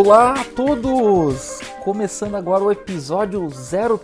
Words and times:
Olá 0.00 0.34
a 0.34 0.44
todos! 0.44 1.58
Começando 1.80 2.36
agora 2.36 2.62
o 2.62 2.70
episódio 2.70 3.48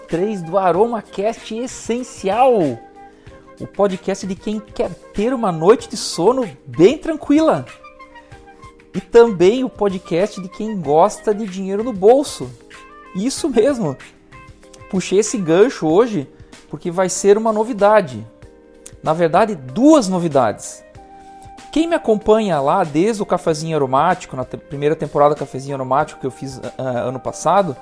03 0.08 0.42
do 0.42 0.58
AromaCast 0.58 1.56
Essencial, 1.56 2.52
o 3.60 3.66
podcast 3.72 4.26
de 4.26 4.34
quem 4.34 4.58
quer 4.58 4.90
ter 4.90 5.32
uma 5.32 5.52
noite 5.52 5.88
de 5.88 5.96
sono 5.96 6.50
bem 6.66 6.98
tranquila. 6.98 7.64
E 8.92 9.00
também 9.00 9.62
o 9.62 9.70
podcast 9.70 10.40
de 10.40 10.48
quem 10.48 10.80
gosta 10.80 11.32
de 11.32 11.46
dinheiro 11.46 11.84
no 11.84 11.92
bolso. 11.92 12.50
Isso 13.14 13.48
mesmo! 13.48 13.96
Puxei 14.90 15.20
esse 15.20 15.38
gancho 15.38 15.86
hoje 15.86 16.28
porque 16.68 16.90
vai 16.90 17.08
ser 17.08 17.38
uma 17.38 17.52
novidade. 17.52 18.26
Na 19.00 19.12
verdade, 19.12 19.54
duas 19.54 20.08
novidades. 20.08 20.83
Quem 21.74 21.88
me 21.88 21.96
acompanha 21.96 22.60
lá 22.60 22.84
desde 22.84 23.20
o 23.20 23.26
Cafezinho 23.26 23.74
Aromático, 23.74 24.36
na 24.36 24.44
primeira 24.44 24.94
temporada 24.94 25.34
do 25.34 25.38
Cafezinho 25.40 25.74
Aromático 25.74 26.20
que 26.20 26.26
eu 26.26 26.30
fiz 26.30 26.58
uh, 26.58 26.62
ano 26.78 27.18
passado, 27.18 27.76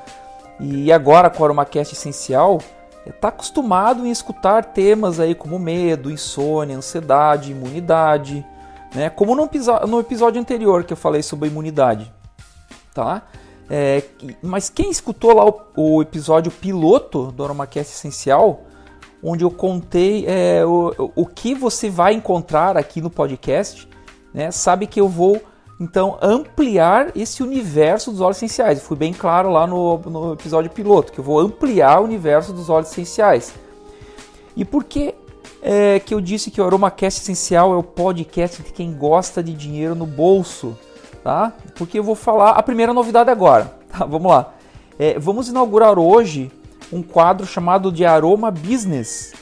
e 0.59 0.91
agora 0.91 1.28
com 1.28 1.42
o 1.42 1.45
AromaCast 1.45 1.92
Essencial, 1.92 2.59
está 3.05 3.28
acostumado 3.28 4.06
em 4.06 4.10
escutar 4.10 4.65
temas 4.65 5.20
aí 5.20 5.34
como 5.34 5.59
medo, 5.59 6.10
insônia, 6.10 6.74
ansiedade, 6.74 7.52
imunidade, 7.52 8.46
né? 8.95 9.10
Como 9.10 9.34
no, 9.37 9.46
no 9.87 10.01
episódio 10.01 10.40
anterior 10.40 10.84
que 10.84 10.95
eu 10.95 10.96
falei 10.96 11.23
sobre 11.23 11.51
imunidade, 11.51 12.10
tá? 12.95 13.20
É, 13.68 14.04
mas 14.43 14.70
quem 14.70 14.90
escutou 14.90 15.34
lá 15.34 15.45
o, 15.45 15.60
o, 15.77 16.01
episódio 16.01 16.51
piloto 16.51 17.30
do 17.30 17.45
AromaCast 17.45 17.93
Essencial, 17.93 18.62
onde 19.23 19.45
eu 19.45 19.51
contei 19.51 20.24
é, 20.26 20.65
o, 20.66 21.12
o 21.15 21.26
que 21.26 21.54
você 21.54 21.88
vai 21.88 22.15
encontrar 22.15 22.76
aqui 22.76 23.01
no 23.01 23.09
podcast, 23.09 23.88
né, 24.34 24.51
sabe 24.51 24.87
que 24.87 25.01
eu 25.01 25.09
vou 25.09 25.40
então 25.78 26.18
ampliar 26.23 27.10
esse 27.16 27.43
universo 27.43 28.10
dos 28.10 28.20
óleos 28.20 28.37
essenciais. 28.37 28.78
Eu 28.78 28.84
fui 28.84 28.96
bem 28.96 29.12
claro 29.12 29.50
lá 29.50 29.66
no, 29.66 29.98
no 29.98 30.32
episódio 30.32 30.70
piloto 30.70 31.12
que 31.12 31.18
eu 31.18 31.24
vou 31.24 31.40
ampliar 31.40 32.00
o 32.00 32.04
universo 32.04 32.52
dos 32.52 32.70
óleos 32.70 32.90
essenciais. 32.90 33.54
E 34.56 34.65
por 34.65 34.84
que 34.84 35.15
é, 35.62 36.00
que 36.00 36.12
eu 36.12 36.20
disse 36.20 36.50
que 36.50 36.60
o 36.60 36.65
AromaCast 36.65 37.20
Essencial 37.20 37.73
é 37.73 37.76
o 37.76 37.82
podcast 37.82 38.62
de 38.62 38.73
quem 38.73 38.93
gosta 38.93 39.43
de 39.43 39.52
dinheiro 39.54 39.95
no 39.95 40.06
bolso? 40.06 40.76
Tá? 41.23 41.52
Porque 41.76 41.98
eu 41.98 42.02
vou 42.02 42.16
falar 42.16 42.50
a 42.50 42.62
primeira 42.62 42.93
novidade 42.93 43.30
agora. 43.30 43.80
Tá? 43.93 44.06
Vamos 44.06 44.32
lá. 44.32 44.54
É, 44.98 45.18
vamos 45.18 45.50
inaugurar 45.50 45.98
hoje 45.98 46.50
um 46.93 47.02
quadro 47.02 47.46
chamado 47.46 47.90
de 47.90 48.04
Aroma 48.04 48.51
Business. 48.51 49.32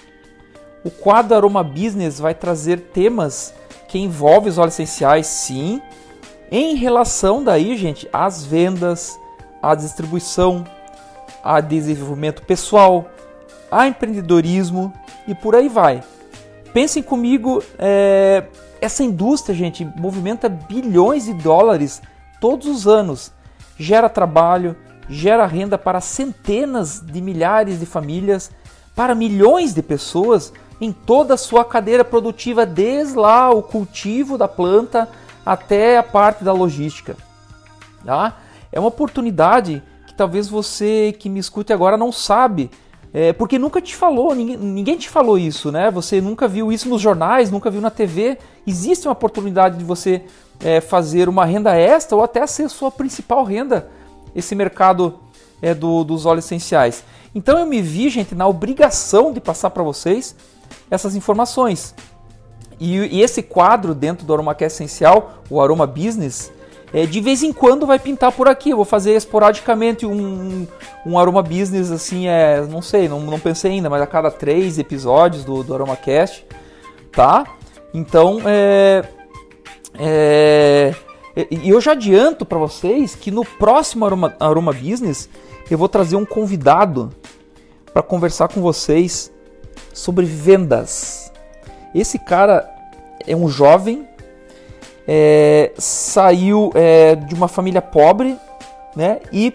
O 0.84 0.90
quadro 0.90 1.34
Aroma 1.34 1.64
Business 1.64 2.20
vai 2.20 2.34
trazer 2.34 2.80
temas 2.92 3.52
que 3.88 3.98
envolvem 3.98 4.50
os 4.50 4.56
óleos 4.56 4.74
essenciais, 4.74 5.26
sim, 5.26 5.82
em 6.50 6.76
relação 6.76 7.42
daí, 7.42 7.76
gente, 7.76 8.08
às 8.12 8.44
vendas, 8.44 9.18
à 9.60 9.74
distribuição, 9.74 10.64
a 11.42 11.60
desenvolvimento 11.60 12.42
pessoal, 12.42 13.10
a 13.70 13.86
empreendedorismo 13.86 14.92
e 15.26 15.34
por 15.34 15.54
aí 15.54 15.68
vai. 15.68 16.02
Pensem 16.72 17.02
comigo, 17.02 17.62
é, 17.78 18.44
essa 18.80 19.02
indústria, 19.02 19.54
gente, 19.54 19.84
movimenta 19.96 20.48
bilhões 20.48 21.24
de 21.24 21.34
dólares 21.34 22.00
todos 22.40 22.66
os 22.68 22.86
anos, 22.86 23.32
gera 23.76 24.08
trabalho, 24.08 24.76
gera 25.10 25.44
renda 25.44 25.76
para 25.76 26.00
centenas 26.00 27.00
de 27.00 27.20
milhares 27.20 27.80
de 27.80 27.86
famílias, 27.86 28.50
para 28.94 29.14
milhões 29.14 29.74
de 29.74 29.82
pessoas 29.82 30.52
em 30.80 30.92
toda 30.92 31.34
a 31.34 31.36
sua 31.36 31.64
cadeira 31.64 32.04
produtiva, 32.04 32.64
desde 32.64 33.18
lá 33.18 33.50
o 33.50 33.62
cultivo 33.62 34.38
da 34.38 34.46
planta 34.46 35.08
até 35.44 35.98
a 35.98 36.02
parte 36.02 36.44
da 36.44 36.52
logística. 36.52 37.16
Tá? 38.04 38.36
É 38.70 38.78
uma 38.78 38.88
oportunidade 38.88 39.82
que 40.06 40.14
talvez 40.14 40.48
você 40.48 41.14
que 41.18 41.28
me 41.28 41.40
escute 41.40 41.72
agora 41.72 41.96
não 41.96 42.12
sabe, 42.12 42.70
é, 43.12 43.32
porque 43.32 43.58
nunca 43.58 43.80
te 43.80 43.96
falou, 43.96 44.34
ninguém, 44.34 44.56
ninguém 44.56 44.96
te 44.96 45.08
falou 45.08 45.36
isso, 45.36 45.72
né? 45.72 45.90
Você 45.90 46.20
nunca 46.20 46.46
viu 46.46 46.70
isso 46.70 46.88
nos 46.88 47.02
jornais, 47.02 47.50
nunca 47.50 47.68
viu 47.68 47.80
na 47.80 47.90
TV. 47.90 48.38
Existe 48.64 49.08
uma 49.08 49.12
oportunidade 49.12 49.76
de 49.76 49.84
você 49.84 50.22
é, 50.60 50.80
fazer 50.80 51.28
uma 51.28 51.44
renda 51.44 51.74
extra 51.74 52.16
ou 52.16 52.22
até 52.22 52.46
ser 52.46 52.68
sua 52.68 52.88
principal 52.88 53.42
renda 53.42 53.90
esse 54.34 54.54
mercado 54.54 55.20
é, 55.60 55.74
do, 55.74 56.04
dos 56.04 56.26
óleos 56.26 56.44
essenciais. 56.44 57.04
Então 57.34 57.58
eu 57.58 57.66
me 57.66 57.80
vi, 57.80 58.08
gente, 58.08 58.34
na 58.34 58.46
obrigação 58.46 59.32
de 59.32 59.40
passar 59.40 59.70
para 59.70 59.82
vocês 59.82 60.34
essas 60.90 61.14
informações. 61.14 61.94
E, 62.78 62.96
e, 62.96 63.22
esse 63.22 63.42
quadro 63.42 63.94
dentro 63.94 64.26
do 64.26 64.32
AromaCast 64.32 64.82
Essencial, 64.82 65.42
o 65.50 65.60
Aroma 65.60 65.86
Business, 65.86 66.50
é, 66.92 67.06
de 67.06 67.20
vez 67.20 67.42
em 67.42 67.52
quando 67.52 67.86
vai 67.86 67.98
pintar 67.98 68.32
por 68.32 68.48
aqui. 68.48 68.70
Eu 68.70 68.76
vou 68.76 68.84
fazer 68.84 69.14
esporadicamente 69.14 70.06
um, 70.06 70.66
um 71.06 71.18
Aroma 71.18 71.42
Business, 71.42 71.90
assim, 71.90 72.26
é, 72.26 72.62
não 72.62 72.82
sei, 72.82 73.08
não, 73.08 73.20
não 73.20 73.38
pensei 73.38 73.72
ainda, 73.72 73.90
mas 73.90 74.02
a 74.02 74.06
cada 74.06 74.30
três 74.30 74.78
episódios 74.78 75.44
do, 75.44 75.62
do 75.62 75.74
AromaCast, 75.74 76.46
tá? 77.12 77.44
Então, 77.92 78.40
é, 78.46 79.04
é, 79.98 80.94
e 81.36 81.68
eu 81.68 81.80
já 81.80 81.92
adianto 81.92 82.44
para 82.44 82.58
vocês 82.58 83.14
que 83.14 83.30
no 83.30 83.44
próximo 83.44 84.04
Aroma, 84.04 84.34
Aroma 84.40 84.72
Business 84.72 85.28
eu 85.70 85.78
vou 85.78 85.88
trazer 85.88 86.16
um 86.16 86.24
convidado 86.24 87.12
para 87.92 88.02
conversar 88.02 88.48
com 88.48 88.60
vocês 88.60 89.32
sobre 89.92 90.26
vendas. 90.26 91.32
Esse 91.94 92.18
cara 92.18 92.68
é 93.26 93.36
um 93.36 93.48
jovem, 93.48 94.08
é, 95.06 95.72
saiu 95.78 96.70
é, 96.74 97.14
de 97.14 97.34
uma 97.34 97.48
família 97.48 97.82
pobre, 97.82 98.36
né? 98.96 99.20
E 99.32 99.52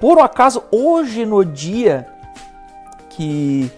por 0.00 0.18
um 0.18 0.22
acaso 0.22 0.62
hoje 0.70 1.24
no 1.24 1.44
dia 1.44 2.06
que 3.10 3.70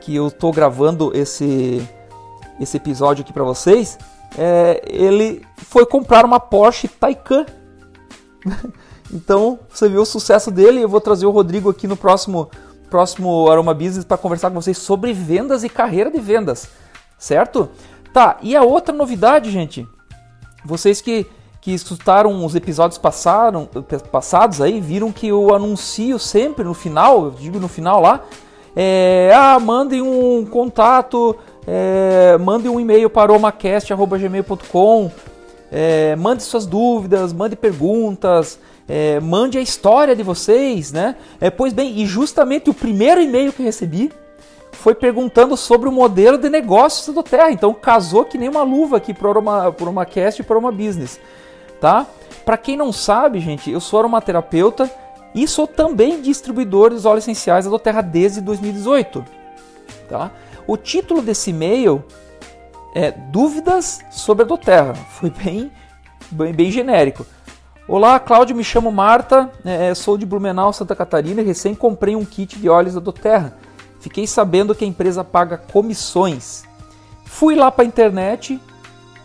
que 0.00 0.16
eu 0.16 0.28
estou 0.28 0.50
gravando 0.50 1.12
esse 1.14 1.86
esse 2.58 2.76
episódio 2.76 3.22
aqui 3.22 3.32
para 3.32 3.44
vocês, 3.44 3.98
é, 4.36 4.82
ele 4.86 5.44
foi 5.56 5.86
comprar 5.86 6.24
uma 6.24 6.40
Porsche 6.40 6.88
Taycan. 6.88 7.46
então, 9.12 9.58
você 9.68 9.88
viu 9.88 10.02
o 10.02 10.06
sucesso 10.06 10.50
dele. 10.50 10.82
Eu 10.82 10.88
vou 10.88 11.00
trazer 11.00 11.26
o 11.26 11.30
Rodrigo 11.30 11.70
aqui 11.70 11.86
no 11.86 11.96
próximo, 11.96 12.50
próximo 12.88 13.50
Aroma 13.50 13.74
Business 13.74 14.04
para 14.04 14.16
conversar 14.16 14.50
com 14.50 14.60
vocês 14.60 14.78
sobre 14.78 15.12
vendas 15.12 15.64
e 15.64 15.68
carreira 15.68 16.10
de 16.10 16.20
vendas, 16.20 16.68
certo? 17.18 17.68
Tá, 18.12 18.38
e 18.42 18.56
a 18.56 18.62
outra 18.62 18.92
novidade, 18.92 19.50
gente, 19.50 19.86
vocês 20.64 21.00
que, 21.00 21.26
que 21.60 21.72
escutaram 21.72 22.44
os 22.44 22.56
episódios 22.56 22.98
passaram, 22.98 23.68
passados 24.10 24.60
aí, 24.60 24.80
viram 24.80 25.12
que 25.12 25.28
eu 25.28 25.54
anuncio 25.54 26.18
sempre 26.18 26.64
no 26.64 26.74
final, 26.74 27.26
eu 27.26 27.30
digo 27.30 27.60
no 27.60 27.68
final 27.68 28.00
lá, 28.00 28.24
é, 28.74 29.32
ah, 29.34 29.60
mandem 29.60 30.02
um 30.02 30.44
contato 30.44 31.36
é, 31.66 32.38
mande 32.38 32.68
um 32.68 32.80
e-mail 32.80 33.08
para 33.10 33.32
omacast.gmail.com, 33.32 35.10
é, 35.70 36.16
mande 36.16 36.42
suas 36.42 36.66
dúvidas, 36.66 37.32
mande 37.32 37.56
perguntas, 37.56 38.58
é, 38.88 39.20
mande 39.20 39.56
a 39.56 39.60
história 39.60 40.16
de 40.16 40.22
vocês, 40.22 40.92
né? 40.92 41.16
É, 41.40 41.48
pois 41.48 41.72
bem, 41.72 42.00
e 42.00 42.06
justamente 42.06 42.70
o 42.70 42.74
primeiro 42.74 43.20
e-mail 43.20 43.52
que 43.52 43.62
recebi 43.62 44.10
foi 44.72 44.94
perguntando 44.94 45.56
sobre 45.56 45.88
o 45.88 45.92
modelo 45.92 46.38
de 46.38 46.48
negócios 46.48 47.14
do 47.14 47.22
Terra. 47.22 47.52
Então 47.52 47.72
casou 47.72 48.24
que 48.24 48.38
nem 48.38 48.48
uma 48.48 48.62
luva 48.62 48.96
aqui 48.96 49.14
para 49.14 49.38
uma, 49.38 49.70
por 49.70 49.86
uma 49.86 50.04
cast 50.04 50.40
e 50.40 50.44
para 50.44 50.58
uma 50.58 50.72
business, 50.72 51.20
tá? 51.80 52.06
Para 52.44 52.56
quem 52.56 52.76
não 52.76 52.92
sabe, 52.92 53.38
gente, 53.38 53.70
eu 53.70 53.80
sou 53.80 54.00
aromaterapeuta 54.00 54.90
e 55.34 55.46
sou 55.46 55.66
também 55.66 56.20
distribuidor 56.20 56.90
dos 56.90 57.04
óleos 57.04 57.24
essenciais 57.24 57.66
da 57.66 57.78
Terra 57.78 58.00
desde 58.00 58.40
2018, 58.40 59.24
tá? 60.08 60.32
O 60.70 60.76
título 60.76 61.20
desse 61.20 61.50
e-mail 61.50 62.04
é 62.94 63.10
Dúvidas 63.10 64.04
sobre 64.08 64.44
a 64.44 64.46
Doterra. 64.46 64.94
Foi 64.94 65.28
bem, 65.28 65.68
bem, 66.30 66.52
bem 66.52 66.70
genérico. 66.70 67.26
Olá, 67.88 68.20
Cláudio, 68.20 68.54
me 68.54 68.62
chamo 68.62 68.92
Marta, 68.92 69.50
é, 69.64 69.92
sou 69.96 70.16
de 70.16 70.24
Blumenau, 70.24 70.72
Santa 70.72 70.94
Catarina 70.94 71.40
e 71.40 71.44
recém 71.44 71.74
comprei 71.74 72.14
um 72.14 72.24
kit 72.24 72.56
de 72.56 72.68
óleos 72.68 72.94
da 72.94 73.00
Doterra. 73.00 73.58
Fiquei 73.98 74.28
sabendo 74.28 74.72
que 74.72 74.84
a 74.84 74.86
empresa 74.86 75.24
paga 75.24 75.58
comissões. 75.58 76.62
Fui 77.24 77.56
lá 77.56 77.72
para 77.72 77.82
a 77.82 77.88
internet, 77.88 78.60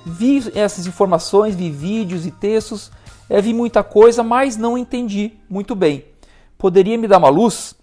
vi 0.03 0.51
essas 0.56 0.88
informações, 0.88 1.53
vi 1.53 1.69
vídeos 1.69 2.25
e 2.25 2.31
textos, 2.31 2.92
é, 3.30 3.39
vi 3.39 3.53
muita 3.53 3.83
coisa, 3.83 4.24
mas 4.24 4.57
não 4.57 4.75
entendi 4.75 5.33
muito 5.47 5.75
bem. 5.75 6.06
Poderia 6.57 6.97
me 6.97 7.07
dar 7.07 7.19
uma 7.19 7.30
luz? 7.30 7.75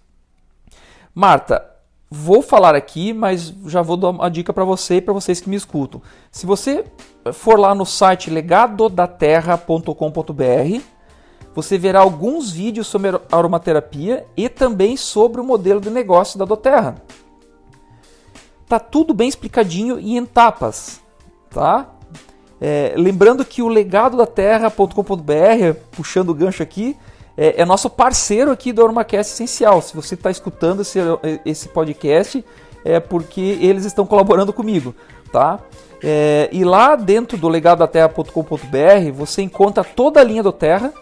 Marta, 1.15 1.72
vou 2.13 2.43
falar 2.43 2.75
aqui, 2.75 3.15
mas 3.15 3.55
já 3.67 3.81
vou 3.81 3.97
dar 3.97 4.11
uma 4.11 4.31
dica 4.31 4.53
para 4.53 4.65
você 4.65 4.97
e 4.97 5.01
para 5.01 5.15
vocês 5.15 5.41
que 5.41 5.49
me 5.49 5.57
escutam. 5.57 6.03
Se 6.31 6.45
você 6.45 6.85
for 7.33 7.59
lá 7.59 7.75
no 7.75 7.87
site 7.87 8.29
legadodaterra.com.br, 8.29 10.83
você 11.55 11.79
verá 11.79 12.01
alguns 12.01 12.53
vídeos 12.53 12.87
sobre 12.87 13.19
aromaterapia 13.31 14.27
e 14.37 14.51
também 14.51 14.95
sobre 14.95 15.41
o 15.41 15.45
modelo 15.45 15.81
de 15.81 15.89
negócio 15.89 16.39
da 16.39 16.45
Doterra. 16.45 16.97
Tá 18.69 18.79
tudo 18.79 19.15
bem 19.15 19.29
explicadinho 19.29 19.99
e 19.99 20.13
em 20.13 20.19
etapas, 20.19 21.01
tá? 21.49 21.89
É, 22.61 22.93
lembrando 22.95 23.43
que 23.43 23.63
o 23.63 23.69
legado 23.69 24.19
da 24.19 24.27
terra.com.br, 24.27 25.79
puxando 25.91 26.29
o 26.29 26.35
gancho 26.35 26.63
aqui, 26.63 26.95
é, 27.37 27.63
é, 27.63 27.65
nosso 27.65 27.89
parceiro 27.89 28.51
aqui 28.51 28.73
do 28.73 28.83
Ormacast 28.83 29.33
Essencial. 29.33 29.81
Se 29.81 29.95
você 29.95 30.15
está 30.15 30.31
escutando 30.31 30.83
esse, 30.83 30.99
esse 31.45 31.69
podcast, 31.69 32.45
é 32.85 33.01
porque 33.01 33.59
eles 33.61 33.85
estão 33.85 34.05
colaborando 34.07 34.53
comigo, 34.53 34.95
tá? 35.33 35.61
É, 36.03 36.49
e 36.53 36.65
lá 36.65 36.97
dentro 36.97 37.39
do 37.39 37.49
legadodaterra.com.br 37.49 39.13
você 39.15 39.41
encontra 39.41 39.85
toda 39.85 40.21
a 40.21 40.25
linha 40.25 40.43
do 40.43 40.53
Terra. 40.53 40.93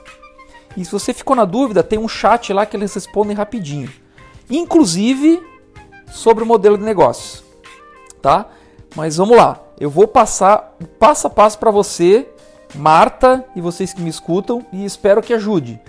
E 0.77 0.85
se 0.85 0.93
você 0.93 1.13
ficou 1.13 1.35
na 1.35 1.45
dúvida, 1.45 1.83
tem 1.83 1.99
um 1.99 2.09
chat 2.09 2.53
lá 2.53 2.65
que 2.65 2.77
eles 2.77 2.95
respondem 2.95 3.37
rapidinho. 3.37 3.91
Inclusive 4.49 5.43
sobre 6.13 6.45
o 6.45 6.47
modelo 6.47 6.77
de 6.77 6.85
negócios, 6.85 7.43
tá? 8.21 8.47
Mas 8.95 9.17
vamos 9.17 9.37
lá, 9.37 9.61
eu 9.79 9.89
vou 9.89 10.07
passar 10.07 10.77
passo 10.99 11.29
a 11.29 11.31
passo 11.31 11.59
para 11.59 11.71
você, 11.71 12.29
Marta 12.75 13.45
e 13.55 13.61
vocês 13.61 13.93
que 13.93 14.03
me 14.03 14.11
escutam 14.11 14.65
e 14.73 14.85
espero 14.85 15.23
que 15.23 15.33
ajude, 15.33 15.81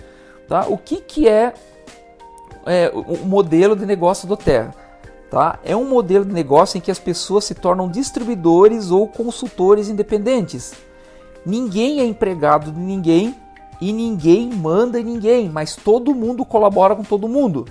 tá? 0.52 0.66
O 0.68 0.76
que 0.76 1.00
que 1.00 1.26
é, 1.26 1.54
é 2.66 2.92
o 2.94 3.24
modelo 3.24 3.74
de 3.74 3.86
negócio 3.86 4.28
do 4.28 4.36
Terra? 4.36 4.74
Tá? 5.30 5.58
É 5.64 5.74
um 5.74 5.88
modelo 5.88 6.26
de 6.26 6.32
negócio 6.34 6.76
em 6.76 6.80
que 6.82 6.90
as 6.90 6.98
pessoas 6.98 7.46
se 7.46 7.54
tornam 7.54 7.88
distribuidores 7.88 8.90
ou 8.90 9.08
consultores 9.08 9.88
independentes. 9.88 10.74
Ninguém 11.46 12.00
é 12.00 12.04
empregado 12.04 12.70
de 12.70 12.78
ninguém 12.78 13.34
e 13.80 13.94
ninguém 13.94 14.52
manda 14.52 15.00
em 15.00 15.04
ninguém, 15.04 15.48
mas 15.48 15.74
todo 15.74 16.14
mundo 16.14 16.44
colabora 16.44 16.94
com 16.94 17.02
todo 17.02 17.26
mundo. 17.26 17.64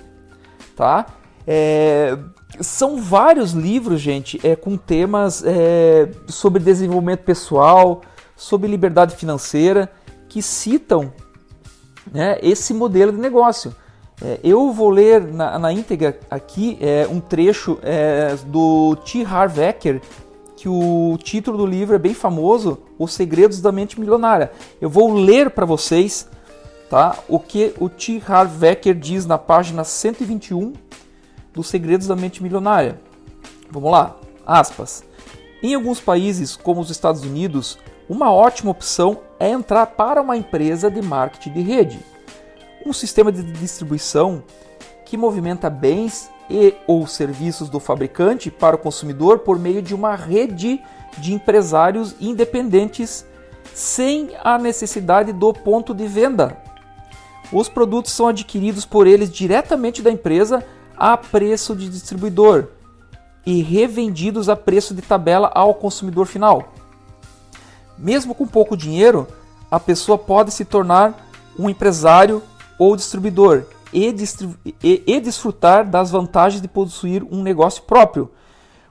Tá? 0.74 1.06
É, 1.46 2.18
são 2.60 3.00
vários 3.00 3.52
livros, 3.52 4.00
gente, 4.00 4.44
é, 4.44 4.56
com 4.56 4.76
temas 4.76 5.44
é, 5.46 6.10
sobre 6.26 6.60
desenvolvimento 6.60 7.20
pessoal, 7.20 8.00
sobre 8.34 8.68
liberdade 8.68 9.14
financeira, 9.14 9.88
que 10.28 10.42
citam 10.42 11.12
né, 12.10 12.38
esse 12.42 12.72
modelo 12.72 13.12
de 13.12 13.18
negócio. 13.18 13.74
É, 14.20 14.38
eu 14.44 14.72
vou 14.72 14.88
ler 14.88 15.20
na, 15.20 15.58
na 15.58 15.72
íntegra 15.72 16.18
aqui 16.30 16.78
é, 16.80 17.06
um 17.10 17.20
trecho 17.20 17.78
é, 17.82 18.36
do 18.46 18.96
T. 19.04 19.24
Harv 19.24 19.58
Eker, 19.58 20.00
que 20.56 20.68
o 20.68 21.18
título 21.22 21.58
do 21.58 21.66
livro 21.66 21.96
é 21.96 21.98
bem 21.98 22.14
famoso, 22.14 22.78
Os 22.98 23.12
Segredos 23.12 23.60
da 23.60 23.72
Mente 23.72 23.98
Milionária. 23.98 24.52
Eu 24.80 24.88
vou 24.88 25.12
ler 25.12 25.50
para 25.50 25.66
vocês 25.66 26.28
tá, 26.88 27.18
o 27.28 27.40
que 27.40 27.74
o 27.80 27.88
T. 27.88 28.22
Harv 28.26 28.62
Eker 28.62 28.94
diz 28.94 29.26
na 29.26 29.38
página 29.38 29.82
121 29.82 30.72
dos 31.52 31.66
Segredos 31.66 32.06
da 32.06 32.14
Mente 32.14 32.42
Milionária. 32.42 33.00
Vamos 33.70 33.90
lá, 33.90 34.16
aspas. 34.46 35.02
Em 35.62 35.74
alguns 35.74 36.00
países, 36.00 36.54
como 36.54 36.80
os 36.80 36.90
Estados 36.90 37.22
Unidos, 37.22 37.78
uma 38.08 38.30
ótima 38.30 38.70
opção 38.70 39.18
é 39.42 39.50
entrar 39.50 39.86
para 39.86 40.22
uma 40.22 40.36
empresa 40.36 40.88
de 40.88 41.02
marketing 41.02 41.52
de 41.52 41.62
rede 41.62 41.98
um 42.86 42.92
sistema 42.92 43.32
de 43.32 43.42
distribuição 43.42 44.44
que 45.04 45.16
movimenta 45.16 45.68
bens 45.68 46.30
e 46.48 46.74
ou 46.86 47.08
serviços 47.08 47.68
do 47.68 47.80
fabricante 47.80 48.52
para 48.52 48.76
o 48.76 48.78
consumidor 48.78 49.40
por 49.40 49.58
meio 49.58 49.82
de 49.82 49.96
uma 49.96 50.14
rede 50.14 50.80
de 51.18 51.34
empresários 51.34 52.14
independentes 52.20 53.26
sem 53.74 54.30
a 54.44 54.58
necessidade 54.58 55.32
do 55.32 55.52
ponto 55.52 55.92
de 55.92 56.06
venda. 56.06 56.56
Os 57.52 57.68
produtos 57.68 58.12
são 58.12 58.28
adquiridos 58.28 58.84
por 58.84 59.08
eles 59.08 59.28
diretamente 59.28 60.02
da 60.02 60.10
empresa 60.10 60.64
a 60.96 61.16
preço 61.16 61.74
de 61.74 61.88
distribuidor 61.88 62.68
e 63.44 63.60
revendidos 63.60 64.48
a 64.48 64.54
preço 64.54 64.94
de 64.94 65.02
tabela 65.02 65.50
ao 65.52 65.74
consumidor 65.74 66.26
final. 66.26 66.72
Mesmo 68.02 68.34
com 68.34 68.48
pouco 68.48 68.76
dinheiro, 68.76 69.28
a 69.70 69.78
pessoa 69.78 70.18
pode 70.18 70.50
se 70.50 70.64
tornar 70.64 71.30
um 71.56 71.70
empresário 71.70 72.42
ou 72.76 72.96
distribuidor 72.96 73.66
e, 73.92 74.12
e, 74.82 75.02
e 75.06 75.20
desfrutar 75.20 75.88
das 75.88 76.10
vantagens 76.10 76.60
de 76.60 76.66
possuir 76.66 77.22
um 77.30 77.44
negócio 77.44 77.84
próprio, 77.84 78.28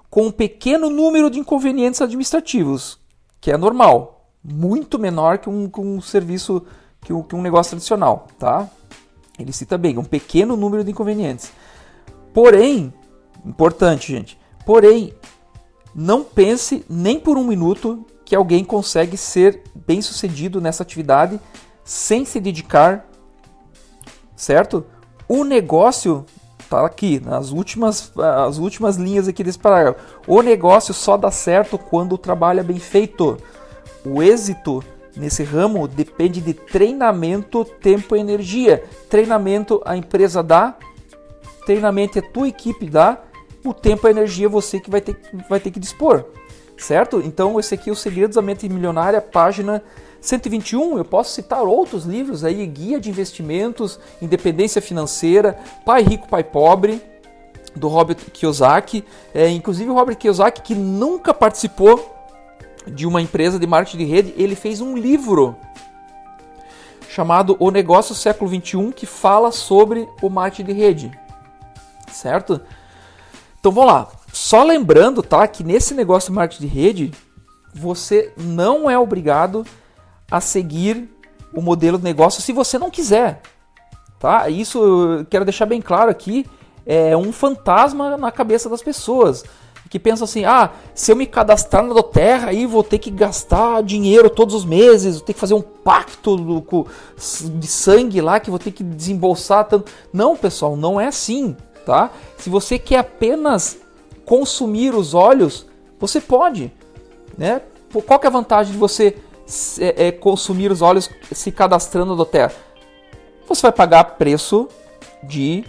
com 0.09 0.27
um 0.27 0.31
pequeno 0.31 0.89
número 0.89 1.29
de 1.29 1.39
inconvenientes 1.39 2.01
administrativos, 2.01 2.97
que 3.41 3.51
é 3.51 3.57
normal, 3.57 4.29
muito 4.41 4.97
menor 4.97 5.39
que 5.39 5.49
um, 5.49 5.69
que 5.69 5.81
um 5.81 5.99
serviço, 5.99 6.63
que 7.01 7.11
um, 7.11 7.21
que 7.21 7.35
um 7.35 7.41
negócio 7.41 7.71
tradicional, 7.71 8.27
tá? 8.39 8.69
Ele 9.37 9.51
cita 9.51 9.77
bem, 9.77 9.97
um 9.97 10.05
pequeno 10.05 10.55
número 10.55 10.85
de 10.85 10.91
inconvenientes. 10.91 11.51
Porém, 12.33 12.93
importante, 13.45 14.13
gente, 14.13 14.39
porém, 14.65 15.13
não 15.93 16.23
pense 16.23 16.85
nem 16.89 17.19
por 17.19 17.37
um 17.37 17.43
minuto 17.43 18.05
que 18.31 18.35
alguém 18.37 18.63
consegue 18.63 19.17
ser 19.17 19.61
bem 19.85 20.01
sucedido 20.01 20.61
nessa 20.61 20.83
atividade 20.83 21.37
sem 21.83 22.23
se 22.23 22.39
dedicar 22.39 23.05
certo? 24.37 24.85
O 25.27 25.43
negócio 25.43 26.25
tá 26.69 26.85
aqui 26.85 27.19
nas 27.19 27.51
últimas 27.51 28.17
as 28.17 28.57
últimas 28.57 28.95
linhas 28.95 29.27
aqui 29.27 29.43
desse 29.43 29.59
parágrafo. 29.59 29.99
O 30.25 30.41
negócio 30.41 30.93
só 30.93 31.17
dá 31.17 31.29
certo 31.29 31.77
quando 31.77 32.13
o 32.13 32.17
trabalho 32.17 32.61
é 32.61 32.63
bem 32.63 32.79
feito. 32.79 33.37
O 34.05 34.23
êxito 34.23 34.81
nesse 35.13 35.43
ramo 35.43 35.85
depende 35.85 36.39
de 36.39 36.53
treinamento, 36.53 37.65
tempo 37.65 38.15
e 38.15 38.19
energia. 38.21 38.81
Treinamento 39.09 39.81
a 39.83 39.97
empresa 39.97 40.41
dá, 40.41 40.77
treinamento 41.65 42.17
a 42.17 42.21
tua 42.21 42.47
equipe 42.47 42.89
dá, 42.89 43.21
o 43.65 43.73
tempo 43.73 44.07
e 44.07 44.11
energia 44.11 44.47
você 44.47 44.79
que 44.79 44.89
vai 44.89 45.01
ter, 45.01 45.19
vai 45.49 45.59
ter 45.59 45.69
que 45.69 45.81
dispor, 45.81 46.23
certo? 46.83 47.21
Então 47.23 47.59
esse 47.59 47.73
aqui 47.73 47.89
é 47.89 47.93
o 47.93 47.95
Segredos 47.95 48.35
da 48.35 48.41
Mente 48.41 48.67
Milionária, 48.67 49.21
página 49.21 49.83
121, 50.19 50.97
eu 50.97 51.05
posso 51.05 51.33
citar 51.33 51.63
outros 51.63 52.05
livros 52.05 52.43
aí, 52.43 52.65
Guia 52.67 52.99
de 52.99 53.09
Investimentos, 53.09 53.99
Independência 54.21 54.81
Financeira, 54.81 55.59
Pai 55.83 56.03
Rico, 56.03 56.27
Pai 56.27 56.43
Pobre, 56.43 57.01
do 57.75 57.87
Robert 57.87 58.17
Kiyosaki. 58.31 59.03
É, 59.33 59.49
inclusive 59.49 59.89
o 59.89 59.93
Robert 59.93 60.17
Kiyosaki, 60.17 60.61
que 60.61 60.75
nunca 60.75 61.33
participou 61.33 62.15
de 62.85 63.07
uma 63.07 63.21
empresa 63.21 63.57
de 63.57 63.65
marketing 63.65 63.97
de 63.97 64.05
rede, 64.05 64.33
ele 64.37 64.55
fez 64.55 64.81
um 64.81 64.95
livro 64.95 65.55
chamado 67.09 67.55
O 67.59 67.71
Negócio 67.71 68.15
Século 68.15 68.49
XXI, 68.49 68.91
que 68.95 69.05
fala 69.05 69.51
sobre 69.51 70.07
o 70.21 70.29
marketing 70.29 70.65
de 70.65 70.73
rede. 70.73 71.19
Certo? 72.11 72.61
Então 73.59 73.71
vamos 73.71 73.91
lá. 73.91 74.07
Só 74.31 74.63
lembrando, 74.63 75.21
tá, 75.21 75.47
que 75.47 75.63
nesse 75.63 75.93
negócio 75.93 76.31
de 76.31 76.35
marketing 76.35 76.61
de 76.61 76.67
rede, 76.67 77.11
você 77.73 78.33
não 78.37 78.89
é 78.89 78.97
obrigado 78.97 79.65
a 80.29 80.39
seguir 80.39 81.09
o 81.53 81.61
modelo 81.61 81.97
de 81.97 82.03
negócio 82.03 82.41
se 82.41 82.53
você 82.53 82.77
não 82.77 82.89
quiser. 82.89 83.41
Tá? 84.19 84.49
Isso 84.49 84.79
eu 84.79 85.25
quero 85.25 85.45
deixar 85.45 85.65
bem 85.65 85.81
claro 85.81 86.09
aqui, 86.09 86.45
é 86.85 87.15
um 87.15 87.31
fantasma 87.31 88.17
na 88.17 88.31
cabeça 88.31 88.69
das 88.69 88.81
pessoas 88.81 89.43
que 89.89 89.99
pensam 89.99 90.25
assim: 90.25 90.45
"Ah, 90.45 90.71
se 90.95 91.11
eu 91.11 91.15
me 91.15 91.25
cadastrar 91.25 91.83
na 91.83 91.93
Doterra 91.93 92.49
aí 92.49 92.65
vou 92.65 92.83
ter 92.83 92.97
que 92.97 93.11
gastar 93.11 93.83
dinheiro 93.83 94.29
todos 94.29 94.55
os 94.55 94.63
meses, 94.63 95.17
vou 95.17 95.25
ter 95.25 95.33
que 95.33 95.39
fazer 95.39 95.53
um 95.53 95.61
pacto 95.61 96.37
do, 96.37 96.87
de 97.59 97.67
sangue 97.67 98.21
lá 98.21 98.39
que 98.39 98.49
vou 98.49 98.59
ter 98.59 98.71
que 98.71 98.83
desembolsar 98.83 99.65
tanto". 99.65 99.91
Não, 100.13 100.37
pessoal, 100.37 100.77
não 100.77 100.99
é 100.99 101.07
assim, 101.07 101.55
tá? 101.85 102.09
Se 102.37 102.49
você 102.49 102.79
quer 102.79 102.99
apenas 102.99 103.77
consumir 104.25 104.93
os 104.93 105.13
olhos, 105.13 105.65
você 105.99 106.19
pode, 106.19 106.71
né? 107.37 107.61
Qual 108.05 108.19
que 108.19 108.25
é 108.25 108.29
a 108.29 108.31
vantagem 108.31 108.71
de 108.71 108.77
você 108.77 109.17
é, 109.79 110.07
é, 110.07 110.11
consumir 110.11 110.71
os 110.71 110.81
óleos 110.81 111.09
se 111.31 111.51
cadastrando 111.51 112.15
no 112.15 112.25
Terra? 112.25 112.53
Você 113.47 113.63
vai 113.63 113.71
pagar 113.71 114.03
preço 114.15 114.69
de 115.23 115.65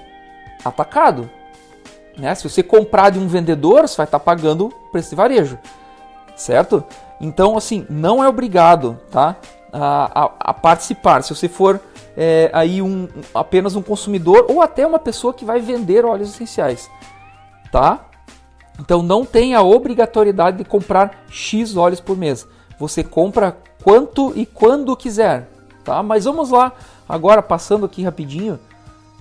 atacado. 0.64 1.28
Né? 2.16 2.34
Se 2.34 2.48
você 2.48 2.62
comprar 2.62 3.10
de 3.10 3.18
um 3.18 3.26
vendedor, 3.26 3.88
você 3.88 3.96
vai 3.96 4.04
estar 4.04 4.20
pagando 4.20 4.72
preço 4.92 5.10
de 5.10 5.16
varejo. 5.16 5.58
Certo? 6.36 6.84
Então, 7.20 7.56
assim, 7.56 7.86
não 7.90 8.22
é 8.22 8.28
obrigado 8.28 8.98
tá? 9.10 9.36
a, 9.72 10.24
a, 10.24 10.32
a 10.38 10.54
participar. 10.54 11.22
Se 11.22 11.34
você 11.34 11.48
for 11.48 11.80
é, 12.16 12.50
aí 12.52 12.82
um, 12.82 13.08
apenas 13.34 13.74
um 13.74 13.82
consumidor 13.82 14.46
ou 14.48 14.60
até 14.60 14.86
uma 14.86 14.98
pessoa 14.98 15.32
que 15.32 15.44
vai 15.44 15.60
vender 15.60 16.04
óleos 16.04 16.30
essenciais. 16.30 16.90
Tá? 17.70 18.06
Então 18.78 19.02
não 19.02 19.24
tem 19.24 19.54
a 19.54 19.62
obrigatoriedade 19.62 20.58
de 20.58 20.64
comprar 20.64 21.24
X 21.28 21.76
óleos 21.76 22.00
por 22.00 22.16
mês. 22.16 22.46
Você 22.78 23.04
compra 23.04 23.56
quanto 23.82 24.32
e 24.36 24.46
quando 24.46 24.96
quiser, 24.96 25.48
tá? 25.84 26.02
Mas 26.02 26.24
vamos 26.24 26.50
lá, 26.50 26.72
agora 27.08 27.42
passando 27.42 27.86
aqui 27.86 28.02
rapidinho 28.02 28.58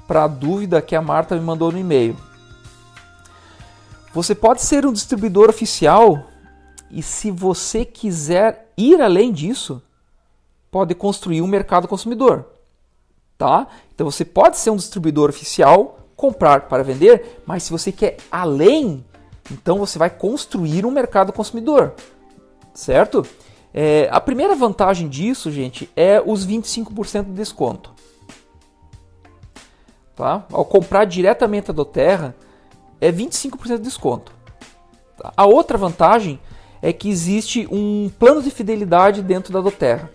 para 0.07 0.23
a 0.23 0.27
dúvida 0.27 0.81
que 0.81 0.95
a 0.95 1.01
Marta 1.01 1.35
me 1.35 1.41
mandou 1.41 1.71
no 1.71 1.79
e-mail. 1.79 2.17
Você 4.13 4.35
pode 4.35 4.61
ser 4.61 4.85
um 4.85 4.91
distribuidor 4.91 5.49
oficial 5.49 6.25
e 6.89 7.01
se 7.01 7.31
você 7.31 7.85
quiser 7.85 8.73
ir 8.77 9.01
além 9.01 9.31
disso, 9.31 9.81
pode 10.69 10.93
construir 10.93 11.41
um 11.41 11.47
mercado 11.47 11.87
consumidor, 11.87 12.45
tá? 13.37 13.67
Então 13.93 14.09
você 14.09 14.25
pode 14.25 14.57
ser 14.57 14.69
um 14.69 14.75
distribuidor 14.75 15.29
oficial, 15.29 15.99
comprar 16.15 16.61
para 16.67 16.83
vender, 16.83 17.41
mas 17.45 17.63
se 17.63 17.71
você 17.71 17.91
quer 17.91 18.17
além, 18.29 19.05
então 19.49 19.77
você 19.77 19.97
vai 19.97 20.09
construir 20.09 20.85
um 20.85 20.91
mercado 20.91 21.31
consumidor, 21.31 21.93
certo? 22.73 23.25
É, 23.73 24.09
a 24.11 24.19
primeira 24.19 24.55
vantagem 24.55 25.07
disso, 25.07 25.49
gente, 25.49 25.89
é 25.95 26.21
os 26.23 26.45
25% 26.45 27.25
de 27.25 27.31
desconto. 27.31 27.93
Tá? 30.15 30.45
Ao 30.51 30.65
comprar 30.65 31.05
diretamente 31.05 31.71
a 31.71 31.73
Doterra, 31.73 32.35
é 32.99 33.11
25% 33.11 33.77
de 33.77 33.83
desconto. 33.83 34.33
Tá? 35.17 35.31
A 35.35 35.45
outra 35.45 35.77
vantagem 35.77 36.39
é 36.81 36.91
que 36.91 37.09
existe 37.09 37.67
um 37.71 38.09
plano 38.19 38.41
de 38.41 38.51
fidelidade 38.51 39.21
dentro 39.21 39.53
da 39.53 39.61
Doterra, 39.61 40.09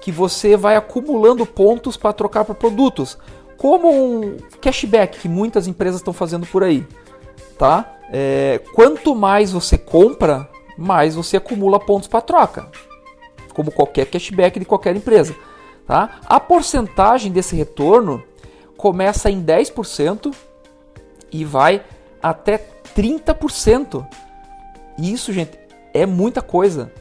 que 0.00 0.10
você 0.10 0.56
vai 0.56 0.76
acumulando 0.76 1.46
pontos 1.46 1.96
para 1.96 2.12
trocar 2.12 2.44
por 2.44 2.56
produtos, 2.56 3.18
como 3.56 3.88
um 3.90 4.36
cashback 4.60 5.20
que 5.20 5.28
muitas 5.28 5.66
empresas 5.66 6.00
estão 6.00 6.12
fazendo 6.12 6.46
por 6.46 6.64
aí. 6.64 6.86
Tá? 7.58 7.99
É, 8.12 8.60
quanto 8.74 9.14
mais 9.14 9.52
você 9.52 9.78
compra, 9.78 10.48
mais 10.76 11.14
você 11.14 11.36
acumula 11.36 11.78
pontos 11.78 12.08
para 12.08 12.20
troca, 12.20 12.68
como 13.54 13.70
qualquer 13.70 14.06
cashback 14.06 14.58
de 14.58 14.64
qualquer 14.64 14.96
empresa. 14.96 15.34
Tá? 15.86 16.20
A 16.26 16.40
porcentagem 16.40 17.30
desse 17.32 17.54
retorno 17.54 18.22
começa 18.76 19.30
em 19.30 19.44
10% 19.44 20.34
e 21.30 21.44
vai 21.44 21.82
até 22.22 22.58
30%. 22.96 24.06
E 24.98 25.12
isso, 25.12 25.32
gente, 25.32 25.58
é 25.92 26.06
muita 26.06 26.42
coisa. 26.42 26.92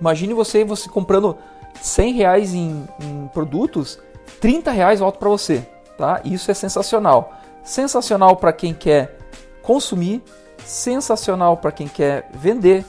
Imagine 0.00 0.34
você, 0.34 0.64
você 0.64 0.88
comprando 0.88 1.36
100 1.80 2.12
reais 2.14 2.54
em, 2.54 2.86
em 3.00 3.28
produtos, 3.32 3.98
30 4.40 4.70
reais 4.70 5.00
volta 5.00 5.18
para 5.18 5.28
você. 5.28 5.66
Tá? 5.96 6.20
Isso 6.24 6.50
é 6.50 6.54
sensacional. 6.54 7.34
Sensacional 7.62 8.36
para 8.36 8.52
quem 8.52 8.72
quer 8.72 9.18
consumir, 9.62 10.22
sensacional 10.64 11.56
para 11.56 11.72
quem 11.72 11.88
quer 11.88 12.30
vender, 12.34 12.84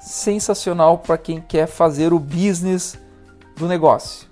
sensacional 0.00 0.98
para 0.98 1.16
quem 1.16 1.40
quer 1.40 1.66
fazer 1.66 2.12
o 2.12 2.18
business 2.18 2.98
do 3.56 3.66
negócio. 3.66 4.28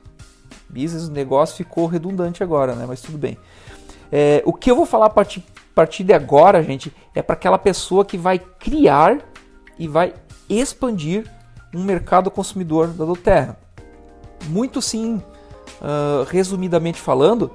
Business 0.68 1.08
do 1.08 1.14
negócio 1.14 1.56
ficou 1.56 1.86
redundante 1.86 2.42
agora, 2.42 2.74
né? 2.74 2.84
Mas 2.86 3.00
tudo 3.00 3.18
bem. 3.18 3.38
É, 4.10 4.42
o 4.44 4.52
que 4.52 4.70
eu 4.70 4.76
vou 4.76 4.86
falar 4.86 5.06
a 5.06 5.10
partir, 5.10 5.40
a 5.40 5.74
partir 5.74 6.04
de 6.04 6.12
agora, 6.12 6.62
gente, 6.62 6.92
é 7.14 7.22
para 7.22 7.34
aquela 7.34 7.58
pessoa 7.58 8.04
que 8.04 8.18
vai 8.18 8.38
criar 8.38 9.18
e 9.78 9.88
vai 9.88 10.14
expandir 10.48 11.30
um 11.74 11.82
mercado 11.82 12.30
consumidor 12.30 12.88
da 12.88 13.04
Doterra. 13.04 13.56
Muito 14.48 14.82
sim, 14.82 15.16
uh, 15.80 16.24
resumidamente 16.28 17.00
falando, 17.00 17.50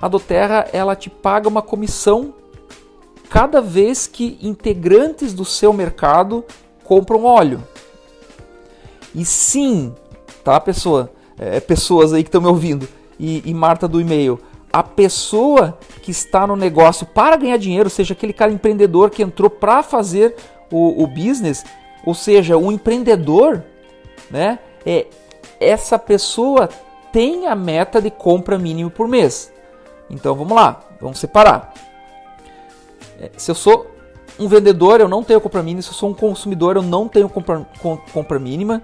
a 0.00 0.08
Doterra 0.08 0.66
ela 0.72 0.96
te 0.96 1.08
paga 1.08 1.48
uma 1.48 1.62
comissão 1.62 2.34
cada 3.30 3.60
vez 3.60 4.08
que 4.08 4.36
integrantes 4.42 5.32
do 5.32 5.44
seu 5.44 5.72
mercado 5.72 6.44
compram 6.82 7.24
óleo. 7.24 7.62
E 9.14 9.24
sim, 9.24 9.94
tá, 10.42 10.60
pessoa, 10.60 11.12
é, 11.38 11.60
pessoas 11.60 12.12
aí 12.12 12.24
que 12.24 12.28
estão 12.28 12.40
me 12.40 12.48
ouvindo 12.48 12.88
e, 13.18 13.48
e 13.48 13.54
Marta 13.54 13.86
do 13.86 14.00
e-mail, 14.00 14.40
a 14.72 14.82
pessoa 14.82 15.78
que 16.02 16.10
está 16.10 16.44
no 16.44 16.56
negócio 16.56 17.06
para 17.06 17.36
ganhar 17.36 17.56
dinheiro, 17.56 17.88
seja 17.88 18.14
aquele 18.14 18.32
cara 18.32 18.52
empreendedor 18.52 19.10
que 19.10 19.22
entrou 19.22 19.48
para 19.48 19.82
fazer 19.82 20.34
o, 20.70 21.02
o, 21.02 21.06
business, 21.06 21.64
ou 22.04 22.14
seja, 22.14 22.56
o 22.56 22.72
empreendedor, 22.72 23.64
né? 24.28 24.58
É, 24.84 25.06
essa 25.60 25.98
pessoa 25.98 26.68
tem 27.12 27.46
a 27.46 27.54
meta 27.54 28.00
de 28.00 28.10
compra 28.10 28.58
mínimo 28.58 28.90
por 28.90 29.06
mês. 29.06 29.52
Então 30.08 30.34
vamos 30.34 30.56
lá, 30.56 30.80
vamos 31.00 31.18
separar. 31.18 31.72
É, 33.20 33.30
se 33.36 33.50
eu 33.50 33.54
sou 33.54 33.86
um 34.38 34.48
vendedor, 34.48 35.00
eu 35.00 35.08
não 35.08 35.22
tenho 35.22 35.40
compra 35.40 35.62
mínima. 35.62 35.82
Se 35.82 35.88
eu 35.88 35.94
sou 35.94 36.10
um 36.10 36.14
consumidor, 36.14 36.76
eu 36.76 36.82
não 36.82 37.06
tenho 37.06 37.28
compra, 37.28 37.66
compra 38.12 38.38
mínima. 38.38 38.82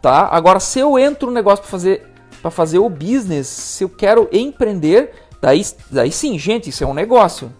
Tá? 0.00 0.28
Agora, 0.30 0.60
se 0.60 0.78
eu 0.78 0.98
entro 0.98 1.26
no 1.26 1.34
negócio 1.34 1.62
para 1.62 1.70
fazer, 1.70 2.06
fazer 2.50 2.78
o 2.78 2.88
business, 2.88 3.48
se 3.48 3.82
eu 3.82 3.88
quero 3.88 4.28
empreender, 4.32 5.12
daí, 5.42 5.62
daí 5.90 6.12
sim, 6.12 6.38
gente, 6.38 6.70
isso 6.70 6.84
é 6.84 6.86
um 6.86 6.94
negócio. 6.94 7.52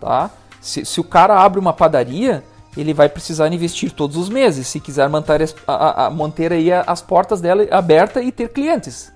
Tá? 0.00 0.30
Se, 0.60 0.84
se 0.84 1.00
o 1.00 1.04
cara 1.04 1.38
abre 1.40 1.60
uma 1.60 1.72
padaria, 1.72 2.42
ele 2.76 2.92
vai 2.92 3.08
precisar 3.08 3.52
investir 3.52 3.92
todos 3.92 4.16
os 4.16 4.28
meses, 4.28 4.66
se 4.66 4.80
quiser 4.80 5.08
manter, 5.08 5.54
a, 5.66 6.06
a, 6.06 6.10
manter 6.10 6.52
aí 6.52 6.72
as 6.72 7.00
portas 7.00 7.40
dela 7.40 7.64
abertas 7.70 8.24
e 8.24 8.32
ter 8.32 8.48
clientes. 8.48 9.12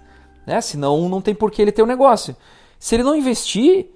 Né? 0.46 0.60
Senão 0.60 1.08
não 1.08 1.20
tem 1.20 1.34
por 1.34 1.50
que 1.50 1.60
ele 1.60 1.72
ter 1.72 1.82
um 1.82 1.86
negócio. 1.86 2.36
Se 2.78 2.94
ele 2.94 3.02
não 3.02 3.16
investir, 3.16 3.86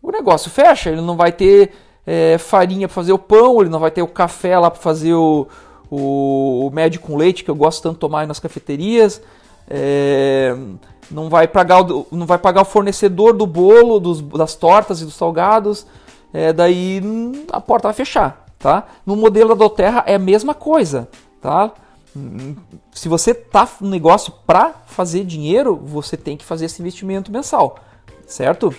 o 0.00 0.12
negócio 0.12 0.50
fecha, 0.50 0.90
ele 0.90 1.00
não 1.00 1.16
vai 1.16 1.32
ter 1.32 1.72
é, 2.10 2.38
farinha 2.38 2.88
para 2.88 2.94
fazer 2.94 3.12
o 3.12 3.18
pão, 3.18 3.60
ele 3.60 3.68
não 3.68 3.78
vai 3.78 3.90
ter 3.90 4.00
o 4.00 4.08
café 4.08 4.58
lá 4.58 4.70
para 4.70 4.80
fazer 4.80 5.12
o, 5.12 5.46
o, 5.90 6.66
o 6.66 6.70
médio 6.72 7.02
com 7.02 7.14
leite, 7.18 7.44
que 7.44 7.50
eu 7.50 7.54
gosto 7.54 7.82
tanto 7.82 7.94
de 7.96 8.00
tomar 8.00 8.26
nas 8.26 8.40
cafeterias. 8.40 9.20
É, 9.68 10.56
não 11.10 11.28
vai 11.28 11.46
pagar 11.46 11.82
o, 11.82 12.06
não 12.10 12.24
vai 12.24 12.38
pagar 12.38 12.62
o 12.62 12.64
fornecedor 12.64 13.34
do 13.34 13.46
bolo, 13.46 14.00
dos, 14.00 14.22
das 14.22 14.54
tortas 14.54 15.02
e 15.02 15.04
dos 15.04 15.16
salgados. 15.16 15.86
É, 16.32 16.50
daí 16.50 17.02
hum, 17.04 17.44
a 17.52 17.60
porta 17.60 17.88
vai 17.88 17.94
fechar, 17.94 18.46
tá? 18.58 18.86
No 19.04 19.14
modelo 19.14 19.50
da 19.50 19.56
Doterra 19.56 20.02
é 20.06 20.14
a 20.14 20.18
mesma 20.18 20.54
coisa, 20.54 21.10
tá? 21.42 21.72
Hum, 22.16 22.56
se 22.90 23.06
você 23.06 23.34
tá 23.34 23.68
no 23.82 23.90
negócio 23.90 24.32
para 24.46 24.72
fazer 24.86 25.24
dinheiro, 25.24 25.76
você 25.76 26.16
tem 26.16 26.38
que 26.38 26.44
fazer 26.46 26.64
esse 26.64 26.80
investimento 26.80 27.30
mensal, 27.30 27.76
certo? 28.26 28.74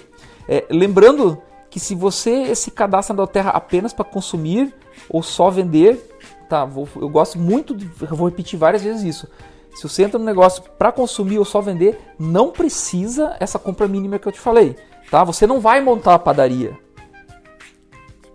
É, 0.47 0.65
lembrando 0.71 1.39
que 1.69 1.79
se 1.79 1.93
você 1.93 2.53
se 2.55 2.71
cadastra 2.71 3.15
na 3.15 3.27
Terra 3.27 3.51
apenas 3.51 3.93
para 3.93 4.05
consumir 4.05 4.73
ou 5.09 5.21
só 5.21 5.49
vender, 5.49 6.17
tá? 6.49 6.65
Vou, 6.65 6.87
eu 6.95 7.09
gosto 7.09 7.37
muito, 7.37 7.75
de, 7.75 7.85
vou 7.85 8.27
repetir 8.27 8.57
várias 8.57 8.81
vezes 8.81 9.03
isso. 9.03 9.27
Se 9.75 9.87
você 9.87 10.03
entra 10.03 10.17
no 10.17 10.25
negócio 10.25 10.63
para 10.77 10.91
consumir 10.91 11.37
ou 11.37 11.45
só 11.45 11.61
vender, 11.61 11.99
não 12.17 12.51
precisa 12.51 13.35
essa 13.39 13.59
compra 13.59 13.87
mínima 13.87 14.17
que 14.17 14.27
eu 14.27 14.31
te 14.31 14.39
falei, 14.39 14.75
tá? 15.11 15.23
Você 15.23 15.45
não 15.45 15.59
vai 15.59 15.79
montar 15.79 16.15
a 16.15 16.19
padaria 16.19 16.77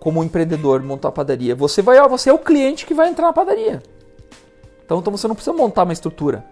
como 0.05 0.19
um 0.19 0.23
empreendedor 0.23 0.83
montar 0.83 1.07
a 1.07 1.11
padaria. 1.11 1.55
Você 1.55 1.81
vai, 1.81 1.99
você 2.07 2.29
é 2.29 2.33
o 2.33 2.37
cliente 2.37 2.85
que 2.85 2.93
vai 2.93 3.09
entrar 3.09 3.25
na 3.25 3.33
padaria. 3.33 3.81
Então, 4.85 4.99
então 4.99 5.17
você 5.17 5.27
não 5.27 5.33
precisa 5.33 5.57
montar 5.57 5.81
uma 5.81 5.93
estrutura, 5.93 6.45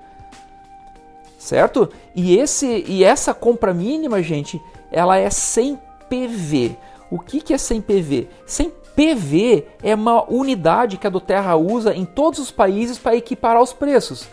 certo? 1.37 1.87
E 2.15 2.35
esse 2.35 2.83
e 2.87 3.03
essa 3.03 3.31
compra 3.31 3.71
mínima, 3.71 4.23
gente, 4.23 4.59
ela 4.91 5.17
é 5.17 5.29
sem 5.29 5.79
PV. 6.13 6.77
O 7.10 7.17
que, 7.17 7.41
que 7.41 7.53
é 7.53 7.58
sem 7.58 7.82
PV? 7.82 8.27
Sem 8.46 8.72
PV 8.96 9.65
é 9.82 9.96
uma 9.96 10.24
unidade 10.32 10.98
que 10.98 11.08
a 11.08 11.10
Doterra 11.10 11.55
usa 11.55 11.96
em 11.96 12.05
todos 12.05 12.39
os 12.39 12.51
países 12.51 13.00
para 13.00 13.15
equiparar 13.15 13.62
os 13.62 13.74
preços, 13.74 14.27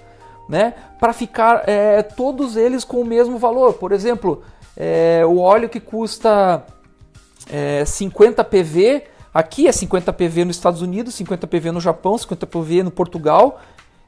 né? 0.47 0.75
Para 0.99 1.15
ficar 1.15 1.67
é, 1.67 2.03
todos 2.03 2.57
eles 2.57 2.85
com 2.85 3.01
o 3.01 3.05
mesmo 3.05 3.39
valor. 3.39 3.75
Por 3.75 3.93
exemplo, 3.93 4.43
é, 4.77 5.23
o 5.25 5.39
óleo 5.39 5.71
que 5.71 5.81
custa 5.81 6.63
é, 7.51 7.85
50 7.87 8.45
PV, 8.45 9.05
aqui 9.33 9.67
é 9.67 9.73
50 9.73 10.13
PV 10.13 10.45
nos 10.45 10.57
Estados 10.57 10.83
Unidos, 10.83 11.15
50 11.15 11.47
PV 11.47 11.73
no 11.73 11.81
Japão, 11.81 12.19
50 12.19 12.47
PV 12.47 12.83
no 12.83 12.91
Portugal, 12.91 13.59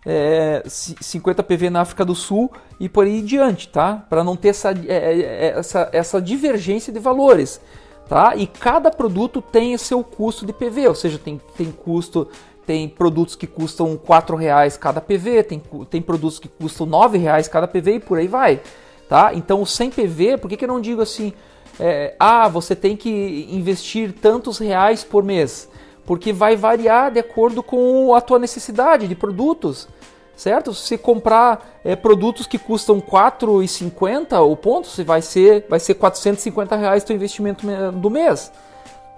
é, 0.04 0.62
50 0.66 1.42
PV 1.42 1.70
na 1.70 1.80
África 1.82 2.04
do 2.04 2.14
Sul 2.14 2.50
e 2.78 2.88
por 2.88 3.04
aí 3.04 3.20
em 3.20 3.24
diante, 3.24 3.68
tá? 3.68 4.04
Para 4.08 4.24
não 4.24 4.36
ter 4.36 4.48
essa, 4.48 4.70
é, 4.70 4.74
é, 4.88 5.20
é, 5.20 5.58
essa, 5.58 5.88
essa 5.92 6.20
divergência 6.20 6.92
de 6.92 6.98
valores, 6.98 7.60
tá? 8.08 8.34
E 8.36 8.46
cada 8.46 8.90
produto 8.90 9.40
tem 9.40 9.74
o 9.74 9.78
seu 9.78 10.02
custo 10.02 10.44
de 10.44 10.52
PV, 10.52 10.88
ou 10.88 10.94
seja, 10.94 11.18
tem, 11.18 11.40
tem 11.56 11.70
custo, 11.70 12.28
tem 12.66 12.88
produtos 12.88 13.36
que 13.36 13.46
custam 13.46 13.92
R$ 13.92 14.36
reais 14.36 14.76
cada 14.76 15.00
PV, 15.00 15.44
tem, 15.44 15.62
tem 15.88 16.02
produtos 16.02 16.38
que 16.38 16.48
custam 16.48 16.88
R$ 16.88 17.18
reais 17.18 17.46
cada 17.46 17.68
PV 17.68 17.94
e 17.94 18.00
por 18.00 18.18
aí 18.18 18.26
vai, 18.26 18.60
tá? 19.08 19.32
Então 19.34 19.62
o 19.62 19.66
100 19.66 19.90
PV, 19.90 20.38
por 20.38 20.48
que, 20.48 20.56
que 20.56 20.64
eu 20.64 20.68
não 20.68 20.80
digo 20.80 21.00
assim, 21.00 21.32
é, 21.78 22.14
ah, 22.18 22.48
você 22.48 22.74
tem 22.74 22.96
que 22.96 23.48
investir 23.50 24.12
tantos 24.12 24.58
reais 24.58 25.04
por 25.04 25.22
mês? 25.22 25.68
Porque 26.04 26.32
vai 26.32 26.56
variar 26.56 27.10
de 27.10 27.20
acordo 27.20 27.62
com 27.62 28.14
a 28.14 28.20
tua 28.20 28.38
necessidade 28.38 29.06
de 29.06 29.14
produtos, 29.14 29.88
certo? 30.36 30.74
Se 30.74 30.98
comprar 30.98 31.80
é, 31.84 31.94
produtos 31.94 32.46
que 32.46 32.58
custam 32.58 32.96
R$ 32.96 33.02
4,50 33.02 34.40
o 34.40 34.56
ponto, 34.56 34.88
você 34.88 35.04
vai 35.04 35.22
ser 35.22 35.66
vai 35.68 35.78
ser 35.78 35.94
450 35.94 36.76
reais 36.76 37.04
teu 37.04 37.14
investimento 37.14 37.66
do 37.92 38.10
mês, 38.10 38.52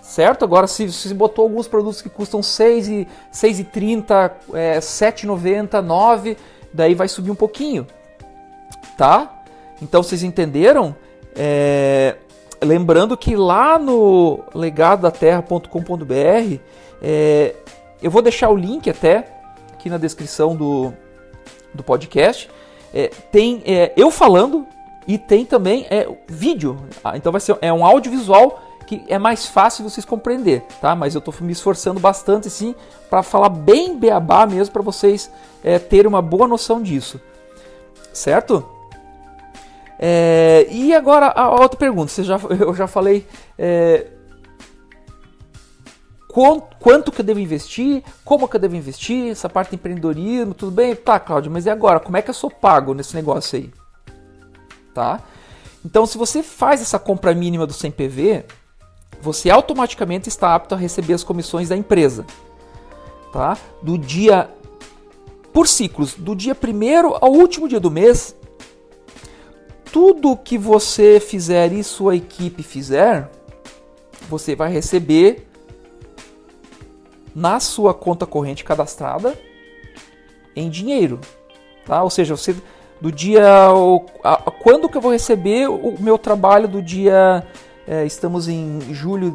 certo? 0.00 0.44
Agora 0.44 0.66
se 0.66 0.90
você 0.90 1.14
botou 1.14 1.44
alguns 1.44 1.66
produtos 1.66 2.02
que 2.02 2.08
custam 2.08 2.42
6 2.42 2.88
e 2.88 3.08
6,30, 3.32 4.32
é, 4.52 4.78
7,90, 4.78 5.80
9, 5.80 6.36
daí 6.72 6.94
vai 6.94 7.08
subir 7.08 7.30
um 7.30 7.36
pouquinho, 7.36 7.86
tá? 8.98 9.42
Então 9.80 10.02
vocês 10.02 10.22
entenderam? 10.22 10.94
É, 11.36 12.16
lembrando 12.64 13.16
que 13.16 13.37
lá 13.37 13.78
no 13.78 14.40
legadodaterra.com.br 14.54 16.59
é, 17.02 17.54
eu 18.02 18.11
vou 18.11 18.23
deixar 18.23 18.50
o 18.50 18.56
link 18.56 18.90
até 18.90 19.28
aqui 19.73 19.90
na 19.90 19.99
descrição 19.99 20.56
do, 20.56 20.92
do 21.73 21.83
podcast. 21.83 22.50
É, 22.92 23.09
tem 23.30 23.62
é, 23.66 23.92
eu 23.97 24.11
falando 24.11 24.66
e 25.06 25.18
tem 25.18 25.44
também 25.44 25.87
é, 25.90 26.09
vídeo. 26.26 26.78
Ah, 27.02 27.16
então 27.16 27.30
vai 27.30 27.40
ser 27.40 27.56
é 27.61 27.73
um 27.73 27.85
audiovisual 27.85 28.62
que 28.87 29.02
é 29.09 29.18
mais 29.18 29.47
fácil 29.47 29.88
vocês 29.88 30.04
compreender, 30.04 30.62
tá? 30.80 30.94
Mas 30.94 31.14
eu 31.14 31.18
estou 31.18 31.35
me 31.40 31.52
esforçando 31.52 31.99
bastante 31.99 32.50
sim 32.50 32.75
para 33.09 33.23
falar 33.23 33.49
bem 33.49 33.97
beabá 33.97 34.47
mesmo 34.47 34.73
para 34.73 34.83
vocês 34.83 35.30
é, 35.62 35.78
terem 35.78 36.09
uma 36.09 36.21
boa 36.21 36.47
noção 36.47 36.83
disso, 36.83 37.21
certo? 38.12 38.73
É, 40.06 40.66
e 40.70 40.94
agora 40.94 41.28
a 41.28 41.49
outra 41.49 41.78
pergunta, 41.78 42.12
você 42.12 42.23
já, 42.23 42.37
eu 42.61 42.75
já 42.75 42.87
falei 42.87 43.26
é, 43.56 44.08
quanto 46.28 47.11
que 47.11 47.23
eu 47.23 47.25
devo 47.25 47.40
investir, 47.40 48.04
como 48.23 48.46
que 48.46 48.54
eu 48.54 48.61
devo 48.61 48.76
investir, 48.76 49.30
essa 49.30 49.49
parte 49.49 49.70
de 49.70 49.76
empreendedorismo, 49.76 50.52
tudo 50.52 50.73
bem? 50.73 50.94
Tá, 50.94 51.18
Cláudio, 51.18 51.50
mas 51.50 51.64
e 51.64 51.70
agora? 51.70 51.99
Como 51.99 52.18
é 52.18 52.20
que 52.20 52.28
eu 52.28 52.34
sou 52.34 52.50
pago 52.50 52.92
nesse 52.92 53.14
negócio 53.14 53.58
aí? 53.58 53.73
Tá? 54.92 55.20
Então, 55.82 56.04
se 56.04 56.18
você 56.18 56.42
faz 56.42 56.82
essa 56.82 56.99
compra 56.99 57.34
mínima 57.34 57.66
do 57.66 57.73
100 57.73 57.90
PV, 57.92 58.44
você 59.23 59.49
automaticamente 59.49 60.28
está 60.28 60.54
apto 60.54 60.75
a 60.75 60.78
receber 60.78 61.14
as 61.14 61.25
comissões 61.25 61.70
da 61.70 61.76
empresa. 61.78 62.26
Tá? 63.32 63.56
Do 63.82 63.96
dia 63.96 64.50
por 65.50 65.66
ciclos, 65.66 66.12
do 66.12 66.37
dia 66.37 66.54
primeiro 66.54 67.16
ao 67.18 67.32
último 67.32 67.66
dia 67.66 67.80
do 67.80 67.90
mês, 67.90 68.37
tudo 69.94 70.36
que 70.36 70.58
você 70.58 71.20
fizer 71.20 71.72
e 71.72 71.84
sua 71.84 72.16
equipe 72.16 72.64
fizer, 72.64 73.30
você 74.28 74.56
vai 74.56 74.68
receber 74.68 75.46
na 77.32 77.60
sua 77.60 77.94
conta 77.94 78.26
corrente 78.26 78.64
cadastrada 78.64 79.38
em 80.56 80.68
dinheiro, 80.68 81.20
tá? 81.86 82.02
Ou 82.02 82.10
seja, 82.10 82.36
você 82.36 82.56
do 83.00 83.12
dia 83.12 83.44
quando 84.64 84.88
que 84.88 84.96
eu 84.96 85.00
vou 85.00 85.12
receber 85.12 85.68
o 85.68 85.94
meu 86.00 86.18
trabalho 86.18 86.66
do 86.66 86.82
dia 86.82 87.46
é, 87.86 88.04
estamos 88.04 88.48
em 88.48 88.80
julho 88.92 89.30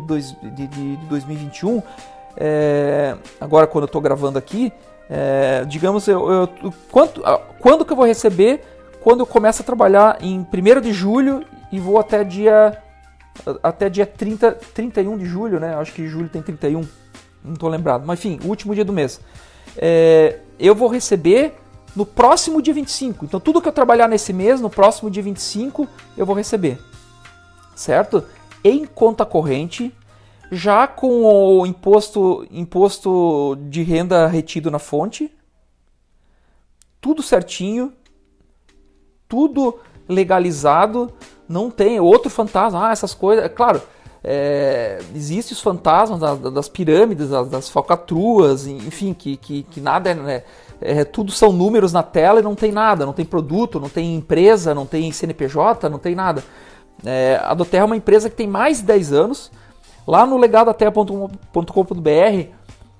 de 0.56 0.68
2021 1.08 1.82
é, 2.36 3.16
agora 3.40 3.68
quando 3.68 3.84
eu 3.84 3.88
estou 3.88 4.02
gravando 4.02 4.38
aqui 4.38 4.74
é, 5.10 5.64
digamos 5.66 6.08
eu, 6.08 6.30
eu 6.32 6.74
quanto, 6.90 7.22
quando 7.60 7.86
que 7.86 7.94
eu 7.94 7.98
vou 7.98 8.06
receber 8.06 8.62
quando 9.02 9.22
eu 9.22 9.26
começo 9.26 9.62
a 9.62 9.66
trabalhar 9.66 10.18
em 10.22 10.40
1 10.40 10.82
de 10.82 10.94
julho 10.94 11.46
e 11.72 11.80
vou 11.80 12.00
até 12.00 12.24
dia 12.24 12.82
até 13.64 13.90
dia 13.90 14.06
30, 14.06 14.52
31 14.74 15.18
de 15.18 15.26
julho, 15.26 15.60
né? 15.60 15.74
Acho 15.76 15.94
que 15.94 16.06
julho 16.08 16.28
tem 16.28 16.42
31 16.42 16.86
não 17.44 17.54
estou 17.54 17.70
lembrado, 17.70 18.06
mas 18.06 18.20
enfim, 18.20 18.40
o 18.44 18.50
último 18.50 18.76
dia 18.76 18.86
do 18.86 18.94
mês. 18.94 19.20
É, 19.78 20.40
eu 20.60 20.76
vou 20.76 20.90
receber 20.90 21.54
no 21.96 22.06
próximo 22.06 22.62
dia 22.62 22.74
25. 22.74 23.26
Então, 23.26 23.40
tudo 23.40 23.62
que 23.62 23.68
eu 23.68 23.74
trabalhar 23.74 24.08
nesse 24.08 24.34
mês, 24.34 24.62
no 24.62 24.70
próximo 24.70 25.10
dia 25.10 25.24
25, 25.24 25.88
eu 26.18 26.26
vou 26.26 26.36
receber. 26.36 26.80
Certo? 27.76 28.26
Em 28.64 28.86
conta 28.86 29.26
corrente, 29.26 29.94
já 30.52 30.88
com 30.88 31.24
o 31.24 31.66
imposto, 31.66 32.46
imposto 32.52 33.58
de 33.70 33.84
renda 33.84 34.28
retido 34.28 34.70
na 34.70 34.80
fonte, 34.80 35.32
tudo 37.00 37.24
certinho, 37.24 37.94
tudo 39.30 39.78
legalizado, 40.08 41.14
não 41.48 41.70
tem 41.70 42.00
outro 42.00 42.30
fantasma, 42.30 42.90
ah, 42.90 42.92
essas 42.92 43.14
coisas. 43.14 43.46
É 43.46 43.50
claro, 43.50 43.82
é, 44.24 45.00
Existem 45.16 45.56
os 45.56 45.62
fantasmas 45.62 46.20
das, 46.20 46.40
das 46.54 46.68
pirâmides, 46.68 47.30
das, 47.30 47.48
das, 47.48 47.70
falcatruas, 47.70 48.68
enfim, 48.68 49.14
que, 49.14 49.38
que, 49.38 49.64
que 49.64 49.80
nada 49.80 50.10
é, 50.10 50.16
né, 50.16 50.44
é, 50.82 51.06
Tudo 51.06 51.32
são 51.32 51.54
números 51.54 51.94
na 51.94 52.04
tela 52.04 52.40
e 52.40 52.44
não 52.44 52.56
tem 52.56 52.72
nada, 52.72 53.06
não 53.06 53.14
tem 53.14 53.26
produto, 53.26 53.80
não 53.80 53.88
tem 53.88 54.16
empresa, 54.16 54.74
não 54.74 54.86
tem 54.86 55.12
CNPJ, 55.12 55.88
não 55.90 56.00
tem 56.00 56.16
nada. 56.16 56.44
É, 57.06 57.40
a 57.44 57.54
Doterra 57.54 57.84
é 57.84 57.86
uma 57.86 57.96
empresa 57.96 58.30
que 58.30 58.36
tem 58.36 58.48
mais 58.48 58.80
de 58.80 58.84
10 58.84 59.14
anos. 59.14 59.52
Lá 60.06 60.26
no 60.26 60.38
legadoterra.com.br 60.38 62.50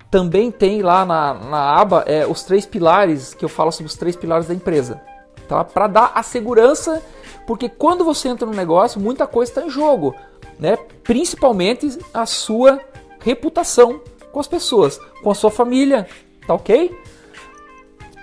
também 0.10 0.52
tem 0.52 0.82
lá 0.82 1.06
na, 1.06 1.34
na 1.34 1.76
aba 1.76 2.04
é, 2.08 2.26
os 2.26 2.44
três 2.44 2.66
pilares, 2.66 3.34
que 3.34 3.44
eu 3.44 3.50
falo 3.50 3.72
sobre 3.72 3.88
os 3.88 3.98
três 3.98 4.16
pilares 4.16 4.48
da 4.48 4.54
empresa. 4.54 5.02
Tá? 5.50 5.66
Para 5.66 5.88
dar 5.88 6.12
a 6.16 6.24
segurança, 6.24 7.04
porque 7.46 7.68
quando 7.68 8.06
você 8.06 8.30
entra 8.30 8.46
no 8.46 8.54
negócio, 8.54 9.02
muita 9.02 9.28
coisa 9.28 9.52
está 9.52 9.62
em 9.62 9.70
jogo 9.70 10.16
né? 10.60 10.78
Principalmente 11.04 11.98
a 12.14 12.26
sua 12.26 12.80
reputação 13.22 14.02
com 14.32 14.40
as 14.40 14.48
pessoas, 14.48 15.00
com 15.24 15.32
a 15.32 15.36
sua 15.36 15.50
família, 15.50 16.06
tá 16.46 16.54
ok? 16.54 16.96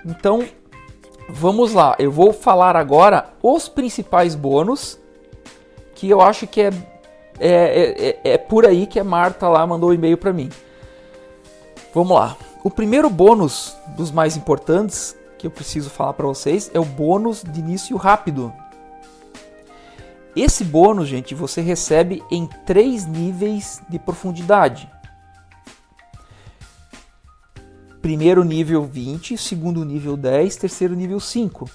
Então, 0.05 0.47
vamos 1.29 1.73
lá. 1.73 1.97
Eu 1.99 2.13
vou 2.13 2.33
falar 2.33 2.77
agora 2.77 3.31
os 3.43 3.69
principais 3.69 4.35
bônus 4.35 5.01
que 5.95 6.09
eu 6.09 6.21
acho 6.21 6.47
que 6.47 6.61
é 6.61 6.71
é, 7.39 7.51
é, 7.51 8.09
é, 8.09 8.33
é 8.33 8.39
por 8.39 8.65
aí 8.65 8.87
que 8.87 8.99
a 8.99 9.05
Marta 9.05 9.47
lá 9.47 9.67
mandou 9.67 9.91
o 9.91 9.93
um 9.93 9.95
e-mail 9.95 10.17
para 10.17 10.33
mim. 10.33 10.49
Vamos 11.93 12.17
lá. 12.17 12.35
O 12.65 12.71
primeiro 12.71 13.11
bônus 13.11 13.77
dos 13.89 14.11
mais 14.11 14.39
importantes 14.39 15.15
que 15.39 15.47
eu 15.47 15.51
preciso 15.51 15.91
falar 15.91 16.13
para 16.15 16.27
vocês 16.27 16.71
é 16.73 16.81
o 16.81 16.85
bônus 16.85 17.43
de 17.43 17.61
início 17.61 17.97
rápido. 17.97 18.53
Esse 20.35 20.65
bônus, 20.65 21.09
gente, 21.09 21.35
você 21.35 21.63
recebe 21.63 22.23
em 22.31 22.47
três 22.67 23.07
níveis 23.07 23.81
de 23.89 23.99
profundidade. 23.99 24.89
Primeiro 28.03 28.45
nível 28.45 28.85
20, 28.85 29.37
segundo 29.39 29.85
nível 29.85 30.17
10, 30.17 30.57
terceiro 30.57 30.95
nível 30.95 31.19
5. 31.19 31.69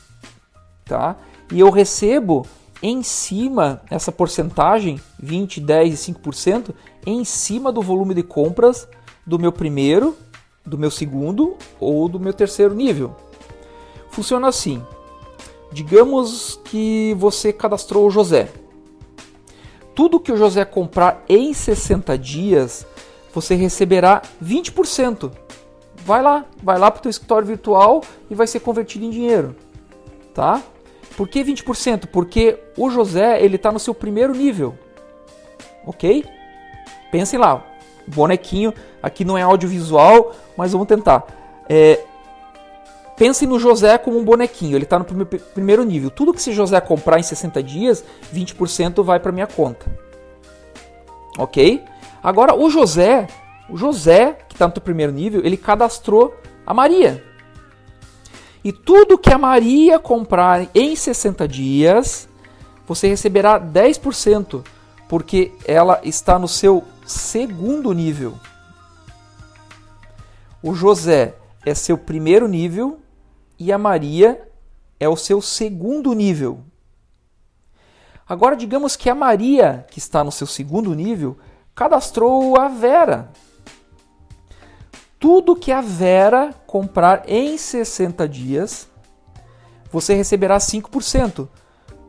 Tá? 0.86 1.16
E 1.52 1.60
eu 1.60 1.70
recebo 1.72 2.46
em 2.84 3.04
cima 3.04 3.82
essa 3.90 4.12
porcentagem, 4.12 5.00
20, 5.20 5.60
10 5.60 6.08
e 6.08 6.14
5%, 6.14 6.74
em 7.06 7.26
cima 7.26 7.72
do 7.72 7.82
volume 7.82 8.14
de 8.14 8.24
compras 8.24 8.88
do 9.26 9.40
meu 9.40 9.52
primeiro, 9.52 10.16
do 10.66 10.78
meu 10.78 10.92
segundo 10.92 11.58
ou 11.80 12.08
do 12.08 12.20
meu 12.20 12.34
terceiro 12.34 12.76
nível. 12.76 13.16
Funciona 14.12 14.48
assim: 14.48 14.84
Digamos 15.72 16.60
que 16.66 17.16
você 17.18 17.54
cadastrou 17.54 18.06
o 18.06 18.12
José. 18.12 18.50
Tudo 19.96 20.20
que 20.20 20.32
o 20.32 20.38
José 20.38 20.66
comprar 20.66 21.24
em 21.28 21.54
60 21.54 22.18
dias, 22.18 22.86
você 23.34 23.56
receberá 23.56 24.22
20%. 24.44 25.32
Vai 26.06 26.22
lá, 26.22 26.46
vai 26.62 26.78
lá 26.78 26.92
para 26.92 27.00
o 27.00 27.02
teu 27.04 27.10
escritório 27.10 27.48
virtual 27.48 28.04
e 28.30 28.36
vai 28.36 28.48
ser 28.48 28.60
convertido 28.60 29.06
em 29.06 29.10
dinheiro, 29.10 29.56
tá? 30.34 30.62
Por 31.16 31.28
que 31.28 31.44
20%? 31.44 32.08
Porque 32.08 32.58
o 32.78 32.90
José 32.90 33.42
ele 33.44 33.56
está 33.56 33.72
no 33.72 33.80
seu 33.80 33.94
primeiro 33.94 34.34
nível, 34.34 34.78
ok? 35.86 36.26
Pensem 37.12 37.38
lá, 37.38 37.64
bonequinho 38.08 38.74
aqui 39.04 39.24
não 39.24 39.38
é 39.38 39.44
audiovisual, 39.44 40.34
mas 40.58 40.72
vamos 40.72 40.88
tentar. 40.88 41.26
É, 41.70 42.04
Pense 43.22 43.46
no 43.46 43.60
José 43.60 44.00
como 44.00 44.18
um 44.18 44.26
bonequinho, 44.26 44.76
ele 44.76 44.84
está 44.84 44.98
no 44.98 45.06
primeiro 45.06 45.84
nível. 45.84 46.10
Tudo 46.10 46.34
que 46.34 46.40
esse 46.40 46.52
José 46.52 46.82
comprar 46.82 47.20
em 47.20 47.22
60 47.22 47.62
dias, 47.62 48.04
20% 48.34 49.04
vai 49.04 49.20
para 49.20 49.32
minha 49.32 49.46
conta. 49.46 49.86
Ok? 51.38 51.84
Agora 52.24 52.56
o 52.56 52.68
José, 52.68 53.28
o 53.70 53.78
José 53.78 54.40
que 54.50 54.56
está 54.56 54.68
no 54.68 54.74
primeiro 54.82 55.12
nível, 55.12 55.46
ele 55.46 55.56
cadastrou 55.56 56.36
a 56.66 56.74
Maria. 56.74 57.24
E 58.64 58.72
tudo 58.72 59.20
que 59.20 59.32
a 59.32 59.38
Maria 59.38 60.00
comprar 60.00 60.68
em 60.74 60.96
60 60.96 61.48
dias, 61.48 62.28
você 62.88 63.08
receberá 63.08 63.62
10%, 63.62 64.66
porque 65.08 65.52
ela 65.64 66.02
está 66.04 66.40
no 66.40 66.48
seu 66.48 66.84
segundo 67.06 67.94
nível. 67.94 68.34
O 70.64 70.74
José 70.74 71.36
é 71.64 71.76
seu 71.76 72.00
primeiro 72.00 72.48
nível 72.48 72.98
e 73.62 73.72
a 73.72 73.78
Maria 73.78 74.50
é 75.00 75.08
o 75.08 75.16
seu 75.16 75.40
segundo 75.40 76.14
nível. 76.14 76.62
Agora, 78.28 78.56
digamos 78.56 78.96
que 78.96 79.08
a 79.08 79.14
Maria, 79.14 79.86
que 79.92 80.00
está 80.00 80.24
no 80.24 80.32
seu 80.32 80.48
segundo 80.48 80.96
nível, 80.96 81.38
cadastrou 81.76 82.60
a 82.60 82.68
Vera. 82.68 83.32
Tudo 85.20 85.56
que 85.56 85.72
a 85.72 85.80
Vera 85.80 86.56
comprar 86.66 87.30
em 87.30 87.56
60 87.56 88.28
dias, 88.28 88.90
você 89.92 90.16
receberá 90.16 90.58
5%, 90.58 91.48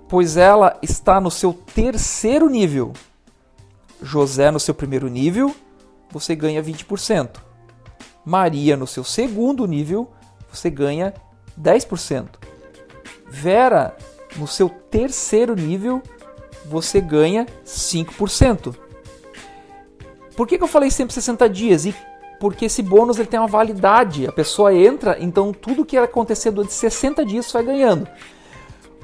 pois 0.09 0.39
ela 0.39 0.79
está 0.81 1.21
no 1.21 1.31
seu 1.31 1.53
terceiro 1.53 2.49
nível. 2.49 2.95
José 4.01 4.51
no 4.51 4.59
seu 4.59 4.73
primeiro 4.73 5.07
nível, 5.07 5.55
você 6.11 6.35
ganha 6.35 6.63
20%. 6.63 7.43
Maria 8.25 8.75
no 8.75 8.87
seu 8.87 9.05
segundo 9.05 9.67
nível, 9.67 10.11
você 10.51 10.71
ganha 10.71 11.13
10%. 11.61 12.27
Vera, 13.29 13.97
no 14.37 14.47
seu 14.47 14.69
terceiro 14.69 15.55
nível, 15.55 16.03
você 16.65 17.01
ganha 17.01 17.47
5%. 17.65 18.75
Por 20.37 20.47
que, 20.47 20.59
que 20.59 20.65
eu 20.65 20.69
falei 20.69 20.91
sempre 20.91 21.15
60 21.15 21.49
dias? 21.49 21.85
E 21.87 21.95
porque 22.41 22.65
esse 22.65 22.83
bônus 22.83 23.19
ele 23.19 23.29
tem 23.29 23.39
uma 23.39 23.47
validade. 23.47 24.27
A 24.27 24.33
pessoa 24.33 24.75
entra, 24.75 25.17
então 25.21 25.53
tudo 25.53 25.85
que 25.85 25.97
acontecer 25.97 26.51
durante 26.51 26.73
60 26.73 27.25
dias 27.25 27.53
vai 27.53 27.63
ganhando. 27.63 28.09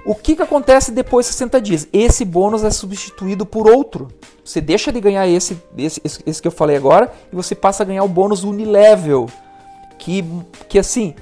O 0.04 0.14
que, 0.14 0.34
que 0.34 0.42
acontece 0.42 0.90
depois 0.90 1.26
de 1.26 1.32
60 1.32 1.60
dias? 1.60 1.88
Esse 1.92 2.24
bônus 2.24 2.64
é 2.64 2.70
substituído 2.70 3.44
por 3.44 3.68
outro. 3.68 4.08
Você 4.44 4.60
deixa 4.60 4.90
de 4.90 5.00
ganhar 5.00 5.28
esse, 5.28 5.60
esse, 5.76 6.00
esse 6.24 6.42
que 6.42 6.48
eu 6.48 6.52
falei 6.52 6.76
agora 6.76 7.12
e 7.32 7.36
você 7.36 7.54
passa 7.54 7.82
a 7.82 7.86
ganhar 7.86 8.02
o 8.02 8.08
bônus 8.08 8.42
unilevel. 8.42 9.28
Que, 9.98 10.24
que 10.68 10.78
assim, 10.78 11.14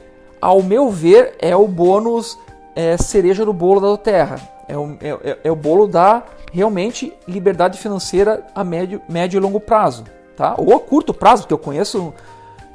ao 0.46 0.62
meu 0.62 0.92
ver, 0.92 1.34
é 1.40 1.56
o 1.56 1.66
bônus 1.66 2.38
é, 2.76 2.96
cereja 2.96 3.44
do 3.44 3.52
bolo 3.52 3.80
da 3.80 4.00
Terra. 4.00 4.40
É 4.68 4.78
o, 4.78 4.96
é, 5.00 5.08
é, 5.08 5.38
é 5.42 5.50
o 5.50 5.56
bolo 5.56 5.88
da 5.88 6.22
realmente 6.52 7.12
liberdade 7.26 7.76
financeira 7.78 8.46
a 8.54 8.62
médio, 8.62 9.02
médio 9.08 9.38
e 9.38 9.40
longo 9.40 9.58
prazo. 9.58 10.04
Tá? 10.36 10.54
Ou 10.56 10.72
a 10.72 10.78
curto 10.78 11.12
prazo, 11.12 11.42
porque 11.42 11.54
eu 11.54 11.58
conheço, 11.58 12.14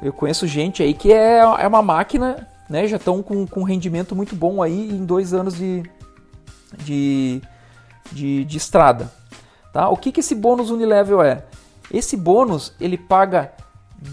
eu 0.02 0.12
conheço 0.12 0.46
gente 0.46 0.82
aí 0.82 0.92
que 0.92 1.14
é, 1.14 1.38
é 1.38 1.66
uma 1.66 1.80
máquina, 1.80 2.46
né? 2.68 2.86
Já 2.86 2.98
estão 2.98 3.22
com, 3.22 3.46
com 3.46 3.60
um 3.60 3.64
rendimento 3.64 4.14
muito 4.14 4.36
bom 4.36 4.62
aí 4.62 4.90
em 4.90 5.06
dois 5.06 5.32
anos 5.32 5.54
de, 5.54 5.82
de, 6.76 7.40
de, 8.12 8.44
de 8.44 8.56
estrada. 8.58 9.10
Tá? 9.72 9.88
O 9.88 9.96
que, 9.96 10.12
que 10.12 10.20
esse 10.20 10.34
bônus 10.34 10.68
unilevel 10.68 11.22
é? 11.22 11.44
Esse 11.90 12.18
bônus 12.18 12.74
ele 12.78 12.98
paga 12.98 13.50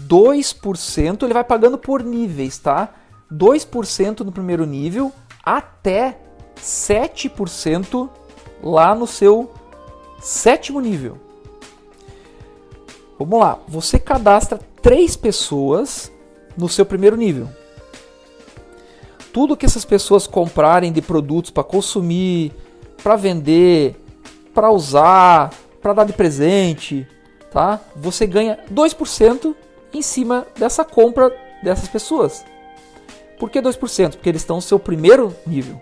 2%, 0.08 1.24
ele 1.24 1.34
vai 1.34 1.44
pagando 1.44 1.76
por 1.76 2.02
níveis, 2.02 2.56
tá? 2.56 2.94
2% 3.32 4.20
no 4.20 4.32
primeiro 4.32 4.64
nível 4.66 5.12
até 5.44 6.18
7% 6.56 8.08
lá 8.62 8.94
no 8.94 9.06
seu 9.06 9.50
sétimo 10.20 10.80
nível. 10.80 11.18
Vamos 13.18 13.38
lá, 13.38 13.58
você 13.68 13.98
cadastra 13.98 14.58
três 14.80 15.16
pessoas 15.16 16.10
no 16.56 16.68
seu 16.68 16.86
primeiro 16.86 17.16
nível. 17.16 17.48
Tudo 19.32 19.56
que 19.56 19.66
essas 19.66 19.84
pessoas 19.84 20.26
comprarem 20.26 20.92
de 20.92 21.00
produtos 21.00 21.50
para 21.50 21.62
consumir, 21.62 22.52
para 23.02 23.16
vender, 23.16 23.96
para 24.52 24.70
usar, 24.70 25.52
para 25.80 25.92
dar 25.92 26.04
de 26.04 26.12
presente, 26.12 27.06
tá? 27.52 27.80
Você 27.96 28.26
ganha 28.26 28.58
2% 28.72 29.54
em 29.92 30.02
cima 30.02 30.46
dessa 30.58 30.84
compra 30.84 31.32
dessas 31.62 31.88
pessoas. 31.88 32.44
Por 33.40 33.48
que 33.48 33.58
2%? 33.58 34.10
Porque 34.10 34.28
eles 34.28 34.42
estão 34.42 34.56
no 34.56 34.62
seu 34.62 34.78
primeiro 34.78 35.34
nível. 35.46 35.80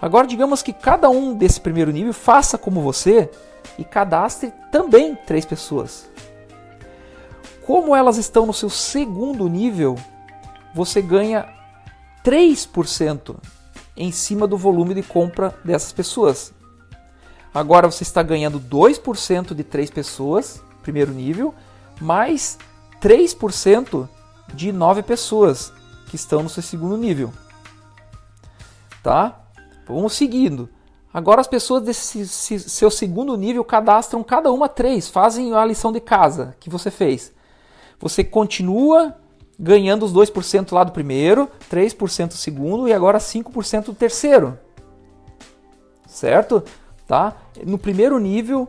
Agora, 0.00 0.24
digamos 0.24 0.62
que 0.62 0.72
cada 0.72 1.10
um 1.10 1.34
desse 1.34 1.60
primeiro 1.60 1.90
nível 1.90 2.12
faça 2.12 2.56
como 2.56 2.80
você 2.80 3.28
e 3.76 3.82
cadastre 3.82 4.52
também 4.70 5.16
três 5.16 5.44
pessoas. 5.44 6.08
Como 7.66 7.94
elas 7.94 8.18
estão 8.18 8.46
no 8.46 8.54
seu 8.54 8.70
segundo 8.70 9.48
nível, 9.48 9.96
você 10.72 11.02
ganha 11.02 11.52
3% 12.24 13.34
em 13.96 14.12
cima 14.12 14.46
do 14.46 14.56
volume 14.56 14.94
de 14.94 15.02
compra 15.02 15.52
dessas 15.64 15.92
pessoas. 15.92 16.54
Agora 17.52 17.90
você 17.90 18.04
está 18.04 18.22
ganhando 18.22 18.60
2% 18.60 19.54
de 19.54 19.64
três 19.64 19.90
pessoas, 19.90 20.62
primeiro 20.82 21.10
nível, 21.10 21.52
mais 22.00 22.56
3% 23.02 24.08
de 24.54 24.70
nove 24.70 25.02
pessoas 25.02 25.72
que 26.08 26.16
estão 26.16 26.42
no 26.42 26.48
seu 26.48 26.62
segundo 26.62 26.96
nível. 26.96 27.32
Tá? 29.02 29.40
Vamos 29.86 30.14
seguindo. 30.14 30.68
Agora 31.12 31.40
as 31.40 31.46
pessoas 31.46 31.82
desse 31.82 32.26
seu 32.26 32.90
segundo 32.90 33.36
nível 33.36 33.64
cadastram 33.64 34.22
cada 34.22 34.52
uma 34.52 34.68
três, 34.68 35.08
fazem 35.08 35.54
a 35.54 35.64
lição 35.64 35.90
de 35.90 36.00
casa 36.00 36.54
que 36.60 36.68
você 36.68 36.90
fez. 36.90 37.32
Você 37.98 38.22
continua 38.22 39.16
ganhando 39.58 40.04
os 40.04 40.12
2% 40.12 40.72
lá 40.72 40.84
do 40.84 40.92
primeiro, 40.92 41.50
3% 41.70 42.28
do 42.28 42.34
segundo 42.34 42.86
e 42.86 42.92
agora 42.92 43.18
5% 43.18 43.86
do 43.86 43.94
terceiro. 43.94 44.58
Certo? 46.06 46.62
Tá? 47.06 47.36
No 47.66 47.78
primeiro 47.78 48.18
nível 48.18 48.68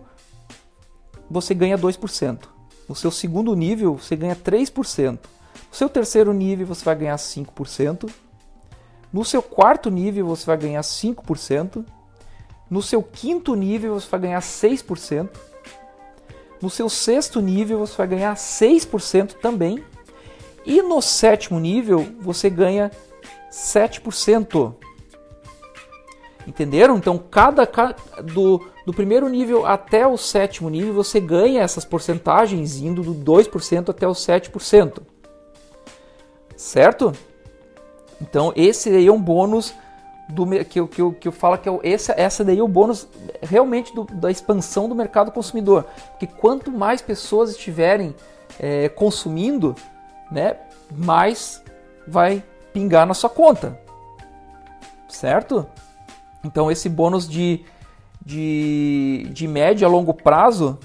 você 1.30 1.54
ganha 1.54 1.78
2%. 1.78 2.40
No 2.88 2.96
seu 2.96 3.12
segundo 3.12 3.56
nível 3.56 3.98
você 3.98 4.16
ganha 4.16 4.36
3%. 4.36 5.20
No 5.70 5.76
seu 5.76 5.90
terceiro 5.90 6.32
nível 6.34 6.68
você 6.68 6.86
vai 6.86 6.96
ganhar 6.96 7.16
5%. 7.16 8.10
No 9.12 9.26
seu 9.26 9.42
quarto 9.42 9.90
nível 9.90 10.28
você 10.28 10.46
vai 10.46 10.58
ganhar 10.58 10.82
5%. 10.82 11.86
No 12.70 12.82
seu 12.82 13.02
quinto 13.02 13.56
nível 13.56 14.00
você 14.00 14.08
vai 14.10 14.20
ganhar 14.20 14.40
6%. 14.40 15.30
No 16.62 16.70
seu 16.70 16.90
sexto 16.90 17.42
nível 17.42 17.80
você 17.80 17.96
vai 17.96 18.08
ganhar 18.08 18.36
6% 18.36 19.34
também. 19.34 19.84
E 20.66 20.82
no 20.82 21.02
sétimo 21.02 21.60
nível 21.60 22.08
você 22.20 22.50
ganha 22.50 22.92
7%. 23.52 24.76
Entenderam? 26.48 26.98
Então, 26.98 27.18
cada 27.18 27.66
do, 28.24 28.66
do 28.86 28.94
primeiro 28.94 29.30
nível 29.30 29.66
até 29.66 30.08
o 30.08 30.18
sétimo 30.18 30.70
nível 30.70 30.94
você 30.94 31.20
ganha 31.20 31.62
essas 31.62 31.86
porcentagens 31.86 32.78
indo 32.78 33.04
do 33.04 33.14
2% 33.14 33.90
até 33.90 34.08
o 34.08 34.12
7%. 34.12 35.02
Certo? 36.60 37.14
Então, 38.22 38.52
esse 38.54 38.90
aí 38.90 39.08
é 39.08 39.12
um 39.12 39.22
bônus 39.22 39.74
do, 40.28 40.46
que, 40.66 40.78
eu, 40.78 40.90
que, 40.90 41.02
eu, 41.02 41.14
que 41.14 41.26
eu 41.26 41.32
falo 41.32 41.58
que 41.58 41.70
é, 41.70 41.80
esse, 41.84 42.12
essa 42.18 42.44
daí 42.44 42.60
é 42.60 42.62
o 42.62 42.68
bônus 42.68 43.08
realmente 43.42 43.96
do, 43.96 44.04
da 44.04 44.30
expansão 44.30 44.90
do 44.90 44.94
mercado 44.94 45.32
consumidor. 45.32 45.86
Porque 46.10 46.28
quanto 46.28 46.70
mais 46.70 47.02
pessoas 47.02 47.52
estiverem 47.52 48.14
é, 48.60 48.90
consumindo, 48.90 49.74
né, 50.30 50.58
mais 50.92 51.64
vai 52.06 52.44
pingar 52.74 53.08
na 53.08 53.14
sua 53.14 53.30
conta. 53.30 53.80
Certo? 55.08 55.66
Então 56.44 56.70
esse 56.70 56.90
bônus 56.90 57.26
de, 57.28 57.64
de, 58.22 59.30
de 59.32 59.48
médio 59.48 59.88
a 59.88 59.90
longo 59.90 60.14
prazo 60.14 60.78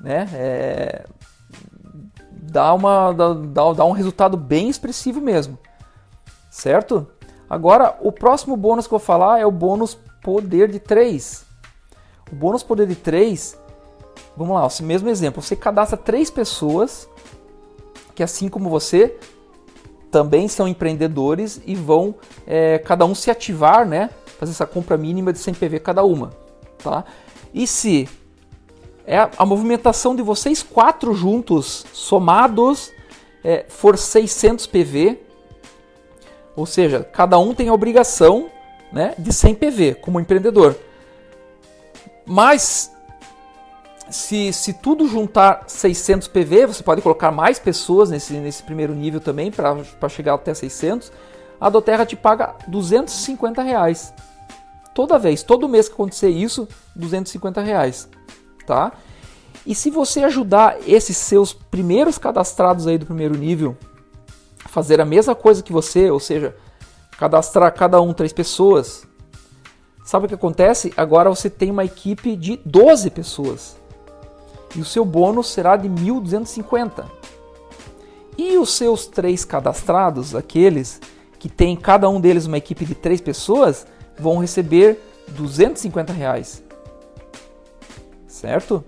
né, 0.00 0.28
é, 0.34 1.04
dá, 2.56 2.74
uma, 2.74 3.12
dá, 3.12 3.72
dá 3.72 3.84
um 3.84 3.92
resultado 3.92 4.36
bem 4.36 4.68
expressivo 4.68 5.20
mesmo 5.20 5.58
certo? 6.56 7.06
Agora, 7.48 7.96
o 8.00 8.10
próximo 8.10 8.56
bônus 8.56 8.86
que 8.86 8.94
eu 8.94 8.98
vou 8.98 9.06
falar 9.06 9.38
é 9.38 9.46
o 9.46 9.50
bônus 9.50 9.98
poder 10.22 10.70
de 10.70 10.80
3. 10.80 11.44
O 12.32 12.34
bônus 12.34 12.62
poder 12.62 12.86
de 12.86 12.96
3, 12.96 13.58
vamos 14.36 14.56
lá, 14.56 14.66
o 14.66 14.82
mesmo 14.82 15.08
exemplo, 15.08 15.42
você 15.42 15.54
cadastra 15.54 15.98
três 15.98 16.30
pessoas 16.30 17.08
que 18.14 18.22
assim 18.22 18.48
como 18.48 18.70
você 18.70 19.18
também 20.10 20.48
são 20.48 20.66
empreendedores 20.66 21.60
e 21.66 21.74
vão 21.74 22.14
é, 22.46 22.78
cada 22.78 23.04
um 23.04 23.14
se 23.14 23.30
ativar, 23.30 23.86
né? 23.86 24.08
Fazer 24.38 24.52
essa 24.52 24.66
compra 24.66 24.96
mínima 24.96 25.32
de 25.32 25.38
100 25.38 25.54
PV 25.54 25.80
cada 25.80 26.02
uma, 26.02 26.32
tá? 26.82 27.04
E 27.52 27.66
se 27.66 28.08
é 29.06 29.18
a, 29.18 29.30
a 29.38 29.46
movimentação 29.46 30.14
de 30.16 30.22
vocês 30.22 30.62
quatro 30.62 31.14
juntos, 31.14 31.86
somados, 31.92 32.92
é, 33.44 33.64
for 33.68 33.96
600 33.96 34.66
PV, 34.66 35.20
ou 36.56 36.66
seja, 36.66 37.04
cada 37.04 37.38
um 37.38 37.54
tem 37.54 37.68
a 37.68 37.72
obrigação 37.72 38.50
né, 38.92 39.14
de 39.18 39.32
100 39.32 39.54
PV 39.54 39.94
como 39.96 40.18
empreendedor. 40.18 40.76
Mas 42.26 42.90
se, 44.10 44.52
se 44.52 44.72
tudo 44.72 45.06
juntar 45.06 45.64
600 45.66 46.28
PV, 46.28 46.66
você 46.66 46.82
pode 46.82 47.02
colocar 47.02 47.30
mais 47.30 47.58
pessoas 47.58 48.10
nesse, 48.10 48.32
nesse 48.34 48.62
primeiro 48.62 48.94
nível 48.94 49.20
também 49.20 49.50
para 49.50 50.08
chegar 50.08 50.34
até 50.34 50.54
600. 50.54 51.12
A 51.60 51.68
Doterra 51.68 52.06
te 52.06 52.16
paga 52.16 52.54
250 52.68 53.62
reais. 53.62 54.12
Toda 54.94 55.18
vez, 55.18 55.42
todo 55.42 55.68
mês 55.68 55.88
que 55.88 55.94
acontecer 55.94 56.30
isso, 56.30 56.66
250 56.94 57.60
reais. 57.60 58.08
Tá? 58.66 58.92
E 59.64 59.74
se 59.74 59.90
você 59.90 60.24
ajudar 60.24 60.76
esses 60.86 61.16
seus 61.16 61.52
primeiros 61.52 62.18
cadastrados 62.18 62.86
aí 62.86 62.98
do 62.98 63.06
primeiro 63.06 63.36
nível 63.36 63.76
fazer 64.76 65.00
a 65.00 65.06
mesma 65.06 65.34
coisa 65.34 65.62
que 65.62 65.72
você, 65.72 66.10
ou 66.10 66.20
seja, 66.20 66.54
cadastrar 67.18 67.72
cada 67.72 68.00
um 68.00 68.12
três 68.12 68.32
pessoas. 68.32 69.06
Sabe 70.04 70.26
o 70.26 70.28
que 70.28 70.34
acontece? 70.34 70.92
Agora 70.96 71.30
você 71.30 71.48
tem 71.48 71.70
uma 71.70 71.84
equipe 71.84 72.36
de 72.36 72.60
12 72.64 73.10
pessoas. 73.10 73.76
E 74.74 74.80
o 74.80 74.84
seu 74.84 75.04
bônus 75.04 75.48
será 75.48 75.76
de 75.76 75.88
1.250. 75.88 77.06
E 78.36 78.58
os 78.58 78.70
seus 78.74 79.06
três 79.06 79.44
cadastrados, 79.44 80.34
aqueles 80.34 81.00
que 81.38 81.48
tem 81.48 81.74
cada 81.74 82.08
um 82.08 82.20
deles 82.20 82.44
uma 82.44 82.58
equipe 82.58 82.84
de 82.84 82.94
três 82.94 83.20
pessoas, 83.20 83.86
vão 84.18 84.38
receber 84.38 85.00
250 85.28 86.12
reais. 86.12 86.62
Certo? 88.36 88.84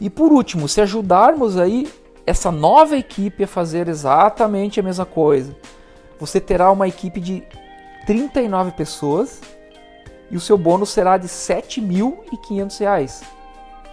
E 0.00 0.08
por 0.08 0.30
último, 0.30 0.68
se 0.68 0.80
ajudarmos 0.80 1.58
aí 1.58 1.92
essa 2.24 2.52
nova 2.52 2.96
equipe 2.96 3.42
a 3.42 3.48
fazer 3.48 3.88
exatamente 3.88 4.78
a 4.78 4.84
mesma 4.84 5.04
coisa. 5.04 5.56
Você 6.20 6.40
terá 6.40 6.70
uma 6.70 6.86
equipe 6.86 7.18
de 7.18 7.42
39 8.06 8.70
pessoas 8.72 9.40
e 10.30 10.36
o 10.36 10.40
seu 10.40 10.56
bônus 10.56 10.90
será 10.90 11.16
de 11.16 11.26
R$ 11.26 11.32
7.500. 11.32 13.24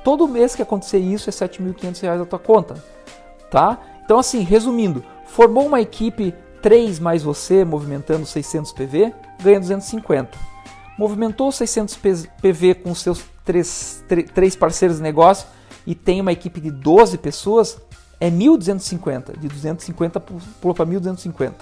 Todo 0.04 0.28
mês 0.28 0.56
que 0.56 0.62
acontecer 0.62 1.00
isso 1.00 1.28
é 1.28 1.34
R$ 1.34 1.50
7.500 1.50 2.18
na 2.20 2.26
tua 2.26 2.38
conta, 2.38 2.76
tá? 3.50 3.80
Então 4.06 4.20
assim, 4.20 4.42
resumindo, 4.42 5.04
formou 5.26 5.66
uma 5.66 5.82
equipe 5.82 6.36
3 6.62 7.00
mais 7.00 7.24
você 7.24 7.66
movimentando 7.66 8.24
600 8.24 8.72
PV, 8.72 9.16
ganha 9.42 9.60
250. 9.60 10.38
Movimentou 10.96 11.52
600 11.52 11.98
PV 12.40 12.76
com 12.76 12.94
seus 12.94 13.24
três, 13.50 14.06
três 14.36 14.56
parceiros 14.56 14.98
de 14.98 15.04
negócio 15.04 15.48
e 15.88 15.96
tem 15.96 16.22
uma 16.22 16.32
equipe 16.32 16.62
de 16.62 16.70
12 16.70 17.18
pessoas, 17.18 17.82
é 18.20 18.30
1.250. 18.30 19.40
De 19.40 19.48
250 19.48 20.20
pulou 20.20 20.76
para 20.76 20.86
1.250. 20.86 21.54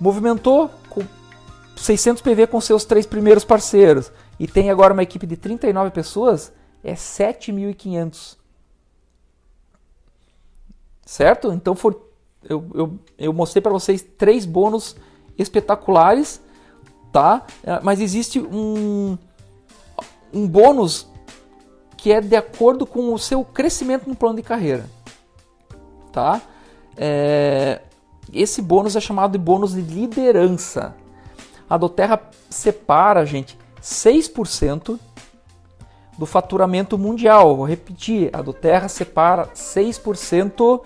Movimentou 0.00 0.68
com 0.90 1.04
600 1.76 2.20
PV 2.20 2.48
com 2.48 2.60
seus 2.60 2.84
três 2.84 3.06
primeiros 3.06 3.44
parceiros 3.44 4.10
e 4.40 4.48
tem 4.48 4.68
agora 4.68 4.92
uma 4.92 5.02
equipe 5.04 5.28
de 5.28 5.36
39 5.36 5.92
pessoas, 5.92 6.52
é 6.82 6.94
7.500. 6.94 8.36
Certo? 11.06 11.52
Então 11.52 11.76
for, 11.76 12.10
eu, 12.42 12.68
eu, 12.74 12.98
eu 13.16 13.32
mostrei 13.32 13.62
para 13.62 13.70
vocês 13.70 14.04
três 14.18 14.44
bônus 14.44 14.96
espetaculares, 15.38 16.40
tá? 17.12 17.46
É, 17.62 17.78
mas 17.80 18.00
existe 18.00 18.40
um, 18.40 19.16
um 20.34 20.46
bônus 20.46 21.06
que 21.96 22.12
é 22.12 22.20
de 22.20 22.36
acordo 22.36 22.84
com 22.84 23.14
o 23.14 23.18
seu 23.18 23.44
crescimento 23.44 24.08
no 24.08 24.14
plano 24.14 24.36
de 24.36 24.42
carreira, 24.42 24.84
tá? 26.12 26.42
É, 26.96 27.80
esse 28.32 28.60
bônus 28.60 28.96
é 28.96 29.00
chamado 29.00 29.32
de 29.32 29.38
bônus 29.38 29.74
de 29.74 29.80
liderança. 29.80 30.94
A 31.68 31.76
Doterra 31.76 32.20
separa, 32.50 33.24
gente, 33.24 33.58
6% 33.80 34.98
do 36.18 36.26
faturamento 36.26 36.98
mundial. 36.98 37.56
Vou 37.56 37.66
repetir, 37.66 38.30
a 38.32 38.42
Doterra 38.42 38.88
separa 38.88 39.46
6% 39.48 40.82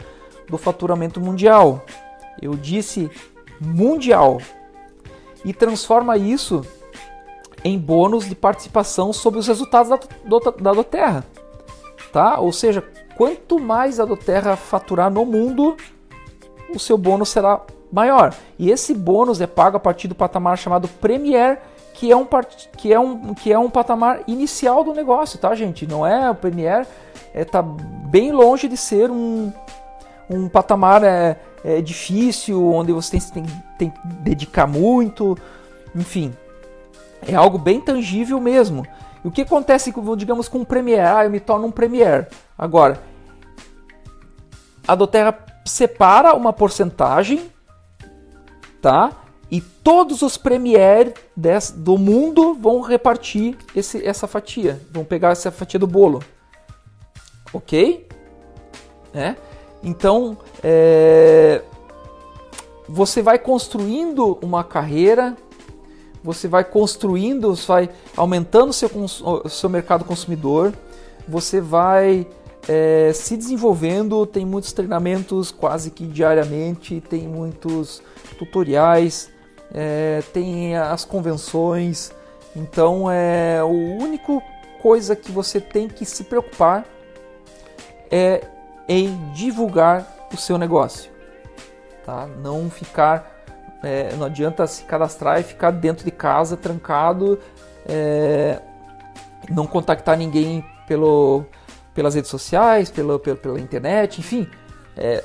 do 0.48 0.58
faturamento 0.58 1.20
mundial. 1.20 1.84
Eu 2.40 2.54
disse 2.54 3.10
mundial. 3.60 4.38
E 5.44 5.52
transforma 5.52 6.16
isso 6.16 6.64
em 7.64 7.78
bônus 7.78 8.28
de 8.28 8.34
participação 8.34 9.12
sobre 9.12 9.38
os 9.40 9.46
resultados 9.46 9.90
da, 9.90 9.98
do, 10.24 10.40
da 10.52 10.72
Doterra. 10.72 11.24
Tá? 12.12 12.38
Ou 12.38 12.52
seja, 12.52 12.82
quanto 13.16 13.58
mais 13.58 14.00
a 14.00 14.04
Doterra 14.04 14.56
faturar 14.56 15.10
no 15.10 15.24
mundo, 15.24 15.76
o 16.74 16.78
seu 16.78 16.96
bônus 16.96 17.30
será 17.30 17.60
maior. 17.92 18.34
E 18.58 18.70
esse 18.70 18.94
bônus 18.94 19.40
é 19.40 19.46
pago 19.46 19.76
a 19.76 19.80
partir 19.80 20.08
do 20.08 20.14
patamar 20.14 20.56
chamado 20.56 20.88
Premier, 20.88 21.60
que 21.94 22.12
é 22.12 22.16
um, 22.16 22.26
que 22.76 22.92
é 22.92 23.00
um, 23.00 23.34
que 23.34 23.52
é 23.52 23.58
um 23.58 23.68
patamar 23.68 24.22
inicial 24.26 24.84
do 24.84 24.94
negócio, 24.94 25.38
tá, 25.38 25.54
gente? 25.54 25.86
Não 25.86 26.06
é 26.06 26.30
o 26.30 26.34
Premier, 26.34 26.86
é, 27.34 27.44
tá 27.44 27.62
bem 27.62 28.30
longe 28.30 28.68
de 28.68 28.76
ser 28.76 29.10
um, 29.10 29.52
um 30.30 30.48
patamar 30.48 31.02
é, 31.02 31.36
é 31.64 31.80
difícil, 31.80 32.72
onde 32.72 32.92
você 32.92 33.18
tem, 33.18 33.20
tem, 33.32 33.46
tem 33.78 33.90
que 33.90 34.06
dedicar 34.22 34.66
muito, 34.66 35.36
enfim. 35.94 36.32
É 37.26 37.34
algo 37.34 37.58
bem 37.58 37.80
tangível 37.80 38.40
mesmo. 38.40 38.86
E 39.24 39.28
o 39.28 39.30
que 39.30 39.42
acontece, 39.42 39.92
digamos, 40.16 40.48
com 40.48 40.60
o 40.60 40.66
Premier? 40.66 41.06
Ah, 41.06 41.24
eu 41.24 41.30
me 41.30 41.40
torno 41.40 41.66
um 41.66 41.72
Premier. 41.72 42.28
Agora, 42.56 43.02
a 44.86 44.94
Doterra 44.94 45.38
separa 45.64 46.34
uma 46.34 46.52
porcentagem 46.52 47.50
tá? 48.80 49.12
E 49.50 49.60
todos 49.60 50.20
os 50.22 50.36
Premier 50.36 51.14
do 51.74 51.96
mundo 51.96 52.54
vão 52.54 52.80
repartir 52.82 53.56
esse, 53.74 54.04
essa 54.06 54.26
fatia, 54.26 54.80
vão 54.90 55.04
pegar 55.04 55.30
essa 55.30 55.50
fatia 55.50 55.80
do 55.80 55.86
bolo, 55.86 56.22
ok? 57.52 58.06
É? 59.14 59.36
Então, 59.82 60.36
é, 60.62 61.62
você 62.86 63.22
vai 63.22 63.38
construindo 63.38 64.38
uma 64.42 64.62
carreira, 64.62 65.34
você 66.22 66.48
vai 66.48 66.64
construindo, 66.64 67.54
você 67.54 67.66
vai 67.66 67.90
aumentando 68.16 68.72
seu 68.72 68.88
seu 69.48 69.68
mercado 69.68 70.04
consumidor, 70.04 70.72
você 71.26 71.60
vai 71.60 72.26
é, 72.68 73.12
se 73.14 73.36
desenvolvendo, 73.36 74.26
tem 74.26 74.44
muitos 74.44 74.72
treinamentos 74.72 75.50
quase 75.50 75.90
que 75.90 76.06
diariamente, 76.06 77.00
tem 77.00 77.26
muitos 77.26 78.02
tutoriais, 78.38 79.30
é, 79.72 80.22
tem 80.32 80.76
as 80.76 81.04
convenções. 81.04 82.12
Então 82.54 83.10
é 83.10 83.62
o 83.62 84.02
único 84.02 84.42
coisa 84.82 85.14
que 85.16 85.30
você 85.30 85.60
tem 85.60 85.88
que 85.88 86.04
se 86.04 86.24
preocupar 86.24 86.84
é 88.10 88.46
em 88.88 89.32
divulgar 89.32 90.28
o 90.32 90.36
seu 90.36 90.56
negócio, 90.56 91.10
tá? 92.04 92.26
Não 92.26 92.70
ficar, 92.70 93.37
é, 93.82 94.14
não 94.16 94.26
adianta 94.26 94.66
se 94.66 94.82
cadastrar 94.84 95.40
e 95.40 95.42
ficar 95.42 95.70
dentro 95.70 96.04
de 96.04 96.10
casa 96.10 96.56
trancado, 96.56 97.38
é, 97.86 98.60
não 99.48 99.66
contactar 99.66 100.16
ninguém 100.16 100.64
pelo, 100.86 101.44
pelas 101.94 102.14
redes 102.14 102.30
sociais, 102.30 102.90
pela, 102.90 103.18
pela, 103.18 103.36
pela 103.36 103.60
internet, 103.60 104.18
enfim, 104.18 104.48
é, 104.96 105.24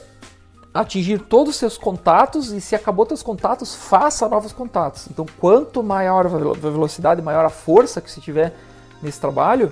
atingir 0.73 1.19
todos 1.19 1.53
os 1.53 1.55
seus 1.57 1.77
contatos 1.77 2.51
e 2.51 2.59
se 2.59 2.75
acabou 2.75 3.05
seus 3.05 3.23
contatos, 3.23 3.75
faça 3.75 4.27
novos 4.27 4.51
contatos. 4.51 5.07
Então, 5.09 5.25
quanto 5.39 5.83
maior 5.83 6.25
a 6.25 6.29
velocidade, 6.29 7.21
maior 7.21 7.45
a 7.45 7.49
força 7.49 8.01
que 8.01 8.09
você 8.09 8.19
tiver 8.19 8.53
nesse 9.01 9.19
trabalho, 9.19 9.71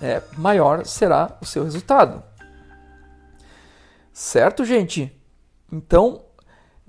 é, 0.00 0.20
maior 0.36 0.84
será 0.84 1.36
o 1.40 1.46
seu 1.46 1.62
resultado. 1.62 2.22
Certo, 4.12 4.64
gente? 4.64 5.16
Então, 5.70 6.22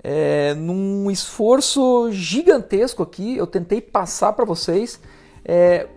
é, 0.04 0.54
num 0.54 1.10
esforço 1.10 2.12
gigantesco 2.12 3.02
aqui, 3.02 3.36
eu 3.36 3.46
tentei 3.46 3.80
passar 3.80 4.34
para 4.34 4.44
vocês 4.44 5.00
é, 5.44 5.88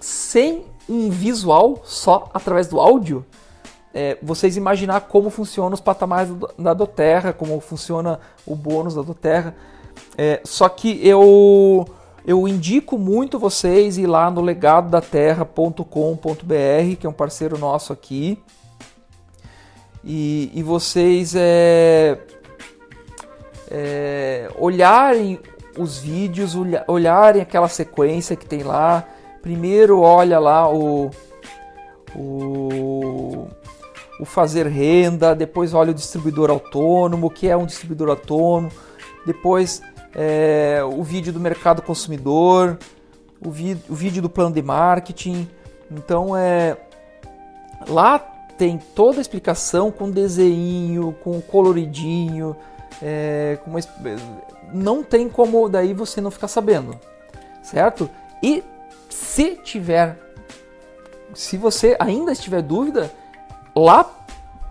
sem 0.00 0.64
um 0.88 1.10
visual 1.10 1.82
só 1.84 2.28
através 2.34 2.66
do 2.66 2.80
áudio 2.80 3.24
é, 3.92 4.16
vocês 4.22 4.56
imaginar 4.56 5.00
como 5.02 5.30
funciona 5.30 5.74
os 5.74 5.80
patamares 5.80 6.32
da 6.58 6.72
Doterra, 6.72 7.32
como 7.32 7.58
funciona 7.60 8.20
o 8.46 8.54
bônus 8.54 8.94
da 8.94 9.02
Doterra. 9.02 9.54
É, 10.16 10.40
só 10.44 10.68
que 10.68 11.06
eu 11.06 11.86
eu 12.24 12.46
indico 12.46 12.98
muito 12.98 13.38
vocês 13.38 13.96
ir 13.96 14.06
lá 14.06 14.30
no 14.30 14.42
legadodaterra.com.br, 14.42 16.96
que 16.98 17.06
é 17.06 17.10
um 17.10 17.14
parceiro 17.14 17.58
nosso 17.58 17.92
aqui, 17.92 18.38
e, 20.04 20.50
e 20.54 20.62
vocês 20.62 21.34
é, 21.34 22.18
é, 23.70 24.50
olharem 24.58 25.38
os 25.78 25.98
vídeos, 25.98 26.56
olharem 26.86 27.40
aquela 27.40 27.68
sequência 27.68 28.36
que 28.36 28.46
tem 28.46 28.62
lá. 28.62 29.06
Primeiro 29.40 30.00
olha 30.00 30.38
lá 30.38 30.70
o, 30.70 31.10
o 32.14 33.48
o 34.20 34.24
fazer 34.26 34.66
renda, 34.66 35.34
depois 35.34 35.72
olha 35.72 35.92
o 35.92 35.94
distribuidor 35.94 36.50
autônomo, 36.50 37.28
o 37.28 37.30
que 37.30 37.48
é 37.48 37.56
um 37.56 37.64
distribuidor 37.64 38.10
autônomo, 38.10 38.70
depois 39.24 39.80
é, 40.14 40.80
o 40.84 41.02
vídeo 41.02 41.32
do 41.32 41.40
mercado 41.40 41.80
consumidor, 41.80 42.78
o, 43.42 43.48
o 43.48 43.94
vídeo 43.94 44.20
do 44.20 44.28
plano 44.28 44.54
de 44.54 44.60
marketing. 44.60 45.48
Então 45.90 46.36
é 46.36 46.76
lá 47.88 48.18
tem 48.58 48.78
toda 48.94 49.18
a 49.18 49.22
explicação 49.22 49.90
com 49.90 50.10
desenho, 50.10 51.16
com 51.24 51.40
coloridinho, 51.40 52.54
é, 53.02 53.58
uma, 53.66 53.80
não 54.72 55.02
tem 55.02 55.28
como 55.28 55.68
daí 55.68 55.94
você 55.94 56.20
não 56.20 56.30
ficar 56.30 56.48
sabendo, 56.48 56.98
certo? 57.62 58.08
E 58.42 58.62
se 59.08 59.56
tiver, 59.56 60.18
se 61.34 61.56
você 61.56 61.96
ainda 61.98 62.32
estiver 62.32 62.62
dúvida, 62.62 63.10
lá 63.74 64.08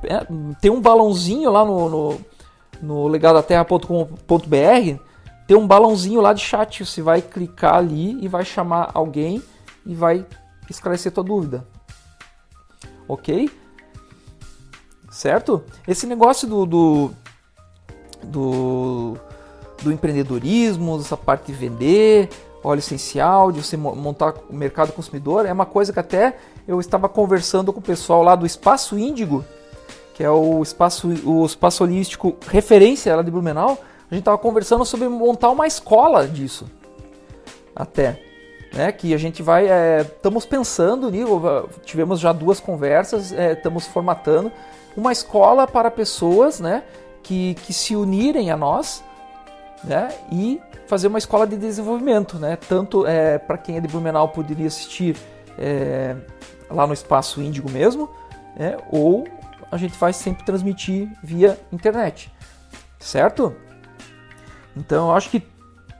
é, 0.03 0.25
tem 0.61 0.71
um 0.71 0.81
balãozinho 0.81 1.51
lá 1.51 1.65
no, 1.65 1.89
no, 1.89 2.21
no 2.81 3.07
legadaterra.com.br 3.07 5.09
tem 5.49 5.57
um 5.57 5.65
balãozinho 5.65 6.21
lá 6.21 6.31
de 6.31 6.41
chat. 6.41 6.85
Você 6.85 7.01
vai 7.01 7.23
clicar 7.23 7.73
ali 7.73 8.23
e 8.23 8.27
vai 8.27 8.45
chamar 8.45 8.91
alguém 8.93 9.41
e 9.83 9.95
vai 9.95 10.23
esclarecer 10.69 11.11
tua 11.11 11.23
dúvida. 11.23 11.67
Ok? 13.07 13.49
Certo? 15.09 15.63
Esse 15.87 16.05
negócio 16.05 16.47
do, 16.47 16.67
do, 16.67 17.11
do, 18.23 19.15
do 19.81 19.91
empreendedorismo, 19.91 20.99
essa 20.99 21.17
parte 21.17 21.47
de 21.47 21.53
vender, 21.53 22.29
óleo 22.63 22.79
essencial, 22.79 23.51
de 23.51 23.63
você 23.63 23.77
montar 23.77 24.33
o 24.49 24.55
mercado 24.55 24.91
consumidor, 24.91 25.45
é 25.45 25.53
uma 25.53 25.65
coisa 25.65 25.93
que 25.93 25.99
até 25.99 26.37
eu 26.67 26.79
estava 26.79 27.07
conversando 27.09 27.71
com 27.73 27.79
o 27.79 27.83
pessoal 27.83 28.21
lá 28.21 28.35
do 28.35 28.45
Espaço 28.45 28.97
Índigo, 28.97 29.43
que 30.13 30.23
é 30.23 30.29
o 30.29 30.61
espaço, 30.61 31.07
o 31.25 31.45
espaço 31.45 31.83
holístico 31.83 32.35
referência 32.47 33.15
lá 33.15 33.21
de 33.21 33.31
Blumenau. 33.31 33.77
A 34.11 34.13
gente 34.13 34.21
estava 34.21 34.37
conversando 34.37 34.83
sobre 34.83 35.07
montar 35.07 35.49
uma 35.49 35.65
escola 35.65 36.27
disso. 36.27 36.65
Até. 37.75 38.23
Né, 38.73 38.91
que 38.91 39.15
a 39.15 39.17
gente 39.17 39.41
vai. 39.41 39.65
Estamos 40.01 40.43
é, 40.43 40.47
pensando, 40.47 41.11
tivemos 41.83 42.19
já 42.19 42.31
duas 42.31 42.59
conversas, 42.59 43.31
estamos 43.31 43.87
é, 43.87 43.89
formatando 43.89 44.51
uma 44.95 45.11
escola 45.11 45.65
para 45.65 45.89
pessoas 45.89 46.59
né, 46.59 46.83
que, 47.23 47.55
que 47.55 47.73
se 47.73 47.95
unirem 47.95 48.51
a 48.51 48.57
nós 48.57 49.03
né, 49.83 50.09
e 50.31 50.59
fazer 50.87 51.07
uma 51.07 51.17
escola 51.17 51.45
de 51.45 51.57
desenvolvimento. 51.57 52.37
Né? 52.37 52.55
Tanto 52.55 53.05
é, 53.05 53.37
para 53.37 53.57
quem 53.57 53.77
é 53.77 53.81
de 53.81 53.87
Blumenau 53.87 54.29
poderia 54.29 54.67
assistir 54.67 55.15
é, 55.57 56.15
lá 56.69 56.85
no 56.85 56.93
espaço 56.93 57.41
Índigo 57.41 57.69
mesmo, 57.69 58.09
né, 58.55 58.77
ou 58.91 59.27
a 59.71 59.77
gente 59.77 59.97
vai 59.97 60.13
sempre 60.13 60.43
transmitir 60.43 61.09
via 61.23 61.59
internet, 61.71 62.31
certo? 62.99 63.55
Então 64.75 65.09
eu 65.09 65.15
acho 65.15 65.29
que 65.29 65.43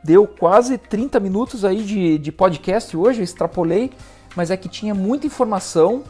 deu 0.04 0.26
quase 0.26 0.78
30 0.78 1.20
minutos 1.20 1.64
aí 1.64 1.84
de, 1.84 2.18
de 2.18 2.32
podcast 2.32 2.96
hoje, 2.96 3.20
eu 3.20 3.24
extrapolei, 3.24 3.92
mas 4.36 4.50
é 4.50 4.58
que 4.58 4.70
tinha 4.70 4.96
muita 4.96 5.28
informação, 5.28 6.04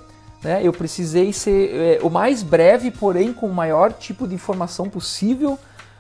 né? 0.43 0.61
Eu 0.63 0.71
precisei 0.71 1.33
ser 1.33 1.73
é, 1.73 1.99
o 2.01 2.09
mais 2.09 2.43
breve, 2.43 2.91
porém 2.91 3.33
com 3.33 3.47
o 3.47 3.53
maior 3.53 3.91
tipo 3.91 4.27
de 4.27 4.35
informação 4.35 4.89
possível, 4.89 5.59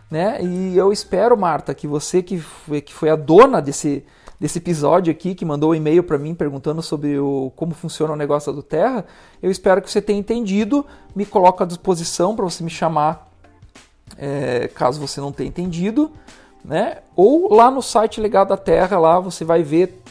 né? 0.09 0.41
E 0.41 0.77
eu 0.77 0.91
espero, 0.91 1.37
Marta, 1.37 1.73
que 1.73 1.87
você 1.87 2.23
que 2.23 2.39
foi, 2.39 2.81
que 2.81 2.93
foi 2.93 3.09
a 3.09 3.15
dona 3.15 3.61
desse, 3.61 4.03
desse 4.39 4.57
episódio 4.57 5.11
aqui, 5.11 5.35
que 5.35 5.45
mandou 5.45 5.71
um 5.71 5.75
e-mail 5.75 6.03
para 6.03 6.17
mim 6.17 6.33
perguntando 6.33 6.81
sobre 6.81 7.19
o, 7.19 7.51
como 7.55 7.73
funciona 7.73 8.13
o 8.13 8.15
negócio 8.15 8.51
do 8.53 8.63
Terra, 8.63 9.05
eu 9.41 9.51
espero 9.51 9.81
que 9.81 9.91
você 9.91 10.01
tenha 10.01 10.19
entendido. 10.19 10.85
Me 11.15 11.25
coloco 11.25 11.61
à 11.61 11.65
disposição 11.65 12.35
para 12.35 12.45
você 12.45 12.63
me 12.63 12.69
chamar 12.69 13.29
é, 14.17 14.67
caso 14.69 14.99
você 14.99 15.19
não 15.19 15.31
tenha 15.31 15.49
entendido. 15.49 16.11
Né? 16.63 16.97
Ou 17.15 17.53
lá 17.53 17.69
no 17.71 17.81
site 17.81 18.19
Legado 18.19 18.49
da 18.49 18.57
Terra, 18.57 18.97
lá 18.99 19.19
você 19.19 19.45
vai 19.45 19.63
ver 19.63 20.01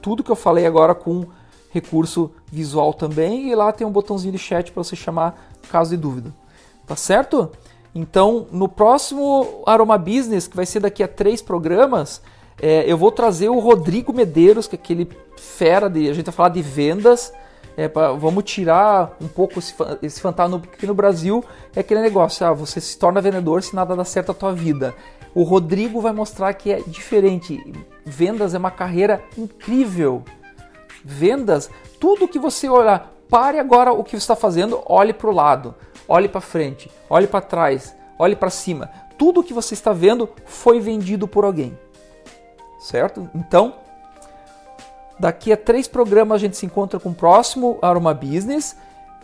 tudo 0.00 0.22
que 0.22 0.30
eu 0.30 0.36
falei 0.36 0.66
agora 0.66 0.94
com 0.94 1.26
recurso 1.74 2.30
visual 2.50 2.94
também. 2.94 3.50
E 3.50 3.54
lá 3.54 3.72
tem 3.72 3.84
um 3.86 3.90
botãozinho 3.90 4.32
de 4.32 4.38
chat 4.38 4.70
para 4.70 4.82
você 4.82 4.94
chamar 4.94 5.50
caso 5.68 5.90
de 5.90 5.96
dúvida. 5.96 6.32
Tá 6.86 6.94
certo? 6.94 7.50
Então, 7.92 8.46
no 8.50 8.68
próximo 8.68 9.62
Aroma 9.66 9.98
Business, 9.98 10.46
que 10.46 10.56
vai 10.56 10.64
ser 10.64 10.80
daqui 10.80 11.02
a 11.02 11.08
três 11.08 11.42
programas, 11.42 12.22
é, 12.62 12.84
eu 12.90 12.96
vou 12.96 13.10
trazer 13.10 13.48
o 13.48 13.58
Rodrigo 13.58 14.12
Medeiros, 14.12 14.68
que 14.68 14.76
é 14.76 14.78
aquele 14.78 15.08
fera 15.36 15.90
de. 15.90 16.08
A 16.08 16.14
gente 16.14 16.26
vai 16.26 16.34
falar 16.34 16.48
de 16.50 16.62
vendas. 16.62 17.32
É, 17.76 17.88
pra, 17.88 18.12
vamos 18.12 18.44
tirar 18.44 19.16
um 19.20 19.26
pouco 19.26 19.58
esse, 19.58 19.74
esse 20.00 20.20
fantasma, 20.20 20.60
porque 20.60 20.86
no 20.86 20.94
Brasil 20.94 21.44
é 21.74 21.80
aquele 21.80 22.00
negócio, 22.02 22.46
ah, 22.46 22.52
você 22.52 22.80
se 22.80 22.96
torna 22.96 23.20
vendedor 23.20 23.64
se 23.64 23.74
nada 23.74 23.96
dá 23.96 24.04
certo 24.04 24.30
a 24.30 24.34
tua 24.34 24.52
vida. 24.52 24.94
O 25.34 25.42
Rodrigo 25.42 26.00
vai 26.00 26.12
mostrar 26.12 26.54
que 26.54 26.70
é 26.70 26.80
diferente. 26.86 27.60
Vendas 28.04 28.54
é 28.54 28.58
uma 28.58 28.70
carreira 28.70 29.24
incrível. 29.36 30.22
Vendas, 31.04 31.70
tudo 32.00 32.28
que 32.28 32.38
você 32.38 32.68
olhar, 32.68 33.12
pare 33.28 33.58
agora 33.58 33.92
o 33.92 34.02
que 34.02 34.12
você 34.12 34.16
está 34.16 34.36
fazendo, 34.36 34.80
olhe 34.86 35.12
para 35.12 35.28
o 35.28 35.34
lado, 35.34 35.74
olhe 36.08 36.28
para 36.28 36.40
frente, 36.40 36.90
olhe 37.08 37.26
para 37.26 37.40
trás, 37.40 37.94
olhe 38.18 38.34
para 38.34 38.50
cima. 38.50 38.90
Tudo 39.18 39.44
que 39.44 39.52
você 39.52 39.74
está 39.74 39.92
vendo 39.92 40.28
foi 40.44 40.80
vendido 40.80 41.28
por 41.28 41.44
alguém 41.44 41.78
certo? 42.84 43.30
Então, 43.34 43.76
daqui 45.18 45.50
a 45.50 45.56
três 45.56 45.88
programas 45.88 46.36
a 46.36 46.38
gente 46.38 46.56
se 46.56 46.66
encontra 46.66 47.00
com 47.00 47.10
o 47.10 47.14
próximo 47.14 47.78
Aroma 47.80 48.12
Business 48.12 48.76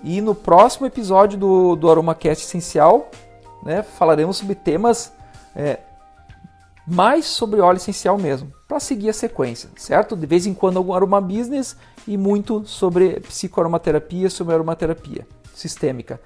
e 0.03 0.21
no 0.23 0.35
próximo 0.35 0.87
episódio 0.87 1.39
do, 1.39 1.77
do 1.77 1.91
AromaCast 1.91 2.47
Essencial 2.47 3.11
né, 3.63 3.83
falaremos 3.83 4.39
sobre 4.39 4.55
temas 4.55 5.13
é, 5.55 5.81
mais 6.87 7.27
sobre 7.27 7.61
óleo 7.61 7.77
essencial 7.77 8.17
mesmo, 8.17 8.51
para 8.71 8.79
seguir 8.79 9.11
a 9.11 9.13
sequência, 9.13 9.69
certo? 9.75 10.15
De 10.15 10.25
vez 10.29 10.47
em 10.47 10.55
quando 10.55 10.77
algum 10.77 10.95
aroma 10.95 11.21
business 11.21 11.77
e 12.07 12.17
muito 12.17 12.65
sobre 12.65 13.19
psicoaromaterapia, 13.19 14.31
sobre 14.31 14.55
aromaterapia 14.55 15.27
sistêmica, 15.53 16.21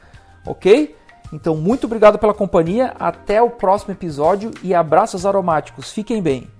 ok? 0.45 0.95
Então, 1.33 1.57
muito 1.57 1.87
obrigado 1.87 2.19
pela 2.19 2.35
companhia, 2.35 2.95
até 3.01 3.41
o 3.41 3.49
próximo 3.49 3.95
episódio 3.95 4.51
e 4.63 4.75
abraços 4.75 5.25
aromáticos. 5.25 5.91
Fiquem 5.91 6.21
bem! 6.21 6.54